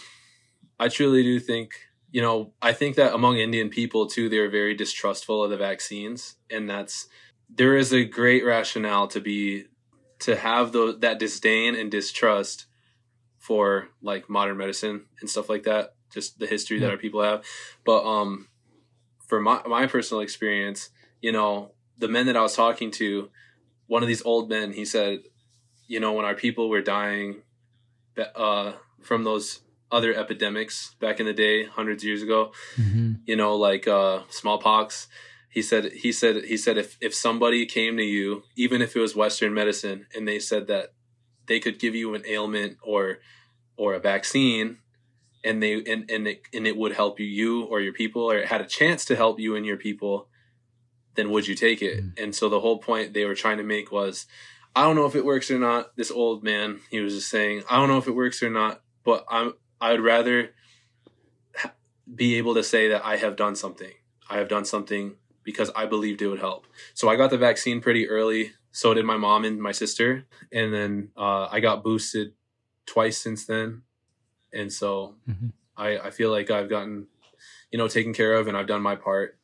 I 0.80 0.90
truly 0.90 1.24
do 1.24 1.40
think, 1.40 1.72
you 2.12 2.22
know, 2.22 2.54
I 2.62 2.74
think 2.74 2.98
that 2.98 3.14
among 3.14 3.38
Indian 3.38 3.70
people 3.70 4.08
too, 4.08 4.28
they're 4.28 4.50
very 4.50 4.74
distrustful 4.76 5.44
of 5.44 5.50
the 5.50 5.58
vaccines, 5.58 6.36
and 6.50 6.70
that's 6.70 7.08
there 7.50 7.78
is 7.78 7.94
a 7.94 8.04
great 8.04 8.44
rationale 8.44 9.08
to 9.08 9.22
be 9.22 9.66
to 10.20 10.36
have 10.36 10.72
the, 10.74 10.98
that 11.00 11.20
disdain 11.20 11.76
and 11.76 11.92
distrust 11.92 12.66
for 13.40 13.90
like 14.02 14.30
modern 14.30 14.58
medicine 14.58 15.06
and 15.22 15.30
stuff 15.30 15.50
like 15.50 15.64
that, 15.64 15.95
just 16.16 16.40
the 16.40 16.48
history 16.48 16.80
that 16.80 16.90
our 16.90 16.98
people 16.98 17.22
have. 17.22 17.44
But 17.86 18.04
um, 18.04 18.48
for 19.28 19.40
my 19.40 19.62
my 19.68 19.86
personal 19.86 20.22
experience, 20.22 20.90
you 21.22 21.32
know, 21.32 21.72
the 22.00 22.08
men 22.08 22.26
that 22.26 22.36
I 22.38 22.42
was 22.42 22.56
talking 22.56 22.90
to, 22.92 23.30
one 23.86 24.02
of 24.02 24.08
these 24.08 24.24
old 24.26 24.50
men, 24.50 24.72
he 24.74 24.86
said, 24.86 25.20
you 25.88 26.00
know, 26.00 26.14
when 26.14 26.26
our 26.26 26.34
people 26.34 26.70
were 26.70 26.82
dying, 26.82 27.44
uh, 28.36 28.74
from 29.02 29.24
those 29.24 29.60
other 29.92 30.14
epidemics 30.16 30.96
back 31.00 31.20
in 31.20 31.26
the 31.26 31.34
day, 31.34 31.66
hundreds 31.66 32.04
of 32.04 32.08
years 32.08 32.24
ago, 32.24 32.52
Mhm. 32.78 33.20
you 33.26 33.36
know, 33.36 33.56
like 33.56 33.88
uh, 33.88 34.24
smallpox. 34.30 35.08
He 35.50 35.62
said, 35.62 35.92
he 35.94 36.12
said, 36.12 36.44
he 36.46 36.58
said, 36.58 36.78
if 36.78 36.98
if 37.00 37.14
somebody 37.14 37.66
came 37.66 37.96
to 37.98 38.04
you, 38.04 38.44
even 38.56 38.82
if 38.82 38.96
it 38.96 39.00
was 39.00 39.16
Western 39.16 39.54
medicine, 39.54 40.08
and 40.16 40.28
they 40.28 40.40
said 40.40 40.68
that 40.68 40.94
they 41.48 41.60
could 41.60 41.78
give 41.80 41.96
you 41.96 42.14
an 42.16 42.24
ailment 42.28 42.78
or 42.82 43.20
or 43.78 43.94
a 43.94 44.00
vaccine, 44.00 44.80
and 45.46 45.62
they 45.62 45.76
and 45.76 46.10
and 46.10 46.28
it, 46.28 46.42
and 46.54 46.68
it 46.68 46.76
would 46.76 46.94
help 46.94 47.20
you, 47.20 47.26
you 47.26 47.64
or 47.64 47.80
your 47.80 47.94
people, 47.94 48.24
or 48.24 48.38
it 48.38 48.48
had 48.48 48.62
a 48.62 48.66
chance 48.66 49.06
to 49.06 49.16
help 49.16 49.40
you 49.40 49.56
and 49.56 49.66
your 49.66 49.78
people, 49.78 50.28
then 51.16 51.30
would 51.32 51.48
you 51.48 51.56
take 51.56 51.82
it? 51.82 52.04
Mm. 52.04 52.24
And 52.24 52.36
so 52.36 52.50
the 52.50 52.60
whole 52.60 52.80
point 52.80 53.14
they 53.14 53.26
were 53.26 53.36
trying 53.36 53.58
to 53.58 53.64
make 53.64 53.92
was, 53.92 54.26
I 54.76 54.84
don't 54.84 54.96
know 54.96 55.06
if 55.06 55.16
it 55.16 55.24
works 55.24 55.50
or 55.50 55.60
not. 55.60 55.96
This 55.96 56.12
old 56.12 56.44
man, 56.44 56.80
he 56.90 57.00
was 57.00 57.14
just 57.14 57.30
saying, 57.30 57.64
I 57.70 57.78
don't 57.78 57.88
know 57.88 57.98
if 57.98 58.08
it 58.08 58.16
works 58.16 58.44
or 58.44 58.50
not, 58.50 58.82
but 59.04 59.26
I'm 59.30 59.54
I 59.80 59.92
would 59.92 60.02
rather 60.02 60.52
be 62.14 62.36
able 62.36 62.54
to 62.56 62.64
say 62.64 62.90
that 62.90 63.06
I 63.06 63.18
have 63.18 63.36
done 63.36 63.56
something. 63.56 63.92
I 64.30 64.38
have 64.38 64.48
done 64.48 64.66
something 64.66 65.16
because 65.44 65.72
I 65.76 65.86
believed 65.86 66.22
it 66.22 66.28
would 66.28 66.40
help. 66.40 66.68
So 66.94 67.08
I 67.10 67.16
got 67.16 67.30
the 67.30 67.38
vaccine 67.38 67.82
pretty 67.82 68.10
early. 68.10 68.54
So 68.72 68.94
did 68.94 69.06
my 69.06 69.16
mom 69.16 69.46
and 69.46 69.62
my 69.62 69.72
sister, 69.72 70.26
and 70.52 70.74
then 70.74 71.10
uh, 71.16 71.48
I 71.50 71.62
got 71.62 71.82
boosted 71.82 72.34
twice 72.86 73.18
since 73.18 73.46
then. 73.46 73.84
And 74.56 74.72
so 74.72 75.16
Mhm. 75.30 75.52
I, 75.78 75.98
I 75.98 76.12
feel 76.12 76.32
like 76.32 76.50
I've 76.50 76.70
gotten, 76.70 77.08
you 77.72 77.78
know, 77.78 77.88
taken 77.88 78.14
care 78.14 78.34
of, 78.34 78.48
and 78.48 78.56
I've 78.58 78.68
done 78.68 78.82
my 78.82 78.96
part 78.96 79.38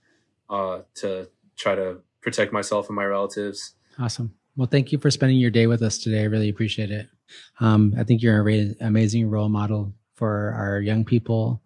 uh, 0.50 0.82
to 0.96 1.30
try 1.58 1.76
to 1.76 2.02
protect 2.22 2.54
myself 2.54 2.88
and 2.88 2.96
my 2.96 3.04
relatives. 3.06 3.76
Awesome. 4.00 4.34
Well, 4.56 4.68
thank 4.68 4.92
you 4.92 4.98
for 4.98 5.12
spending 5.12 5.38
your 5.38 5.52
day 5.52 5.68
with 5.68 5.82
us 5.82 5.98
today. 5.98 6.22
I 6.22 6.26
really 6.26 6.50
appreciate 6.50 6.92
it. 6.92 7.08
Um, 7.60 7.94
I 7.98 8.04
think 8.04 8.22
you're 8.22 8.38
an 8.38 8.46
really 8.46 8.76
amazing 8.80 9.30
role 9.30 9.50
model 9.50 9.94
for 10.16 10.54
our 10.58 10.80
young 10.80 11.06
people. 11.06 11.62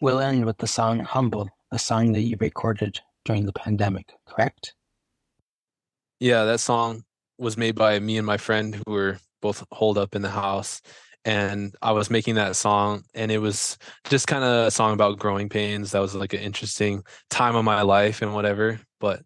We'll 0.00 0.20
end 0.20 0.44
with 0.46 0.58
the 0.58 0.66
song 0.66 1.00
Humble, 1.00 1.50
a 1.70 1.78
song 1.78 2.12
that 2.12 2.22
you 2.22 2.36
recorded 2.40 3.00
during 3.24 3.46
the 3.46 3.52
pandemic, 3.52 4.14
correct? 4.26 4.74
Yeah, 6.18 6.44
that 6.44 6.60
song 6.60 7.04
was 7.38 7.56
made 7.56 7.74
by 7.74 7.98
me 7.98 8.16
and 8.16 8.26
my 8.26 8.36
friend 8.36 8.74
who 8.74 8.92
were 8.92 9.18
both 9.40 9.64
holed 9.72 9.98
up 9.98 10.14
in 10.14 10.22
the 10.22 10.30
house. 10.30 10.82
And 11.24 11.74
I 11.82 11.92
was 11.92 12.10
making 12.10 12.36
that 12.36 12.56
song, 12.56 13.04
and 13.14 13.30
it 13.30 13.38
was 13.38 13.76
just 14.08 14.26
kind 14.26 14.42
of 14.42 14.66
a 14.66 14.70
song 14.70 14.94
about 14.94 15.18
growing 15.18 15.48
pains. 15.48 15.90
That 15.92 16.00
was 16.00 16.14
like 16.14 16.32
an 16.32 16.40
interesting 16.40 17.02
time 17.28 17.56
of 17.56 17.64
my 17.64 17.82
life 17.82 18.22
and 18.22 18.34
whatever. 18.34 18.80
But 19.00 19.22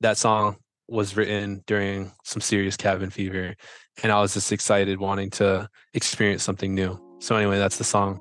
that 0.00 0.18
song 0.18 0.56
was 0.88 1.16
written 1.16 1.62
during 1.66 2.12
some 2.24 2.40
serious 2.40 2.76
cabin 2.76 3.10
fever. 3.10 3.54
And 4.02 4.12
I 4.12 4.20
was 4.20 4.34
just 4.34 4.52
excited, 4.52 4.98
wanting 4.98 5.30
to 5.30 5.68
experience 5.94 6.42
something 6.42 6.74
new. 6.74 7.00
So, 7.18 7.34
anyway, 7.34 7.58
that's 7.58 7.78
the 7.78 7.84
song. 7.84 8.20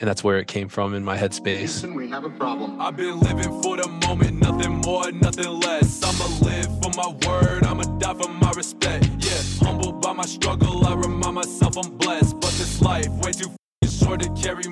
And 0.00 0.08
that's 0.08 0.24
where 0.24 0.38
it 0.38 0.46
came 0.46 0.68
from 0.68 0.94
in 0.94 1.04
my 1.04 1.18
headspace. 1.18 1.94
we 1.94 2.08
have 2.08 2.24
a 2.24 2.30
problem. 2.30 2.80
I've 2.80 2.96
been 2.96 3.20
living 3.20 3.62
for 3.62 3.76
the 3.76 3.86
moment, 4.06 4.40
nothing 4.40 4.76
more, 4.78 5.12
nothing 5.12 5.60
less. 5.60 6.02
I'ma 6.02 6.24
live 6.40 6.82
for 6.82 6.90
my 6.96 7.08
word, 7.28 7.64
I'ma 7.64 7.82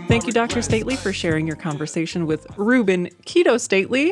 Thank 0.09 0.27
you, 0.27 0.33
Dr. 0.33 0.63
Stately, 0.63 0.97
for 0.97 1.13
sharing 1.13 1.47
your 1.47 1.57
conversation 1.57 2.25
with 2.25 2.47
Reuben 2.57 3.11
Kitto 3.27 3.59
Stately. 3.59 4.11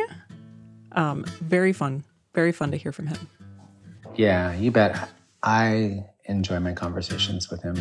Um, 0.92 1.24
very 1.40 1.72
fun. 1.72 2.04
Very 2.34 2.52
fun 2.52 2.70
to 2.72 2.76
hear 2.76 2.92
from 2.92 3.06
him. 3.06 3.16
Yeah, 4.14 4.52
you 4.54 4.70
bet. 4.70 5.08
I 5.42 6.04
enjoy 6.26 6.60
my 6.60 6.74
conversations 6.74 7.50
with 7.50 7.62
him 7.62 7.76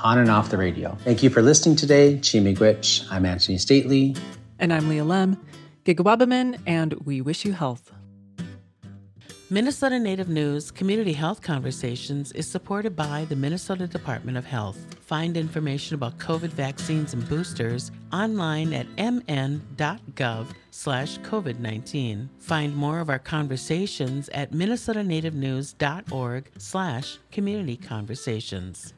on 0.00 0.18
and 0.18 0.30
off 0.30 0.50
the 0.50 0.58
radio. 0.58 0.98
Thank 1.00 1.22
you 1.22 1.30
for 1.30 1.40
listening 1.40 1.76
today. 1.76 2.16
Chi-miigwech. 2.16 3.06
I'm 3.10 3.24
Antony 3.24 3.56
Stately. 3.56 4.14
And 4.58 4.70
I'm 4.70 4.90
Leah 4.90 5.04
Lemm, 5.04 5.38
Giga-waabamin, 5.86 6.60
and 6.66 6.92
we 7.06 7.22
wish 7.22 7.46
you 7.46 7.54
health. 7.54 7.90
Minnesota 9.48 10.00
Native 10.00 10.28
News 10.28 10.72
Community 10.72 11.12
Health 11.12 11.40
Conversations 11.40 12.32
is 12.32 12.50
supported 12.50 12.96
by 12.96 13.26
the 13.26 13.36
Minnesota 13.36 13.86
Department 13.86 14.36
of 14.36 14.44
Health. 14.44 14.96
Find 15.02 15.36
information 15.36 15.94
about 15.94 16.18
COVID 16.18 16.48
vaccines 16.48 17.14
and 17.14 17.28
boosters 17.28 17.92
online 18.12 18.72
at 18.72 18.88
mn.gov 18.96 20.48
slash 20.72 21.18
COVID-19. 21.18 22.28
Find 22.40 22.74
more 22.74 22.98
of 22.98 23.08
our 23.08 23.20
conversations 23.20 24.28
at 24.30 24.50
minnesotanativenews.org 24.50 26.50
slash 26.58 27.18
community 27.30 27.76
conversations. 27.76 28.94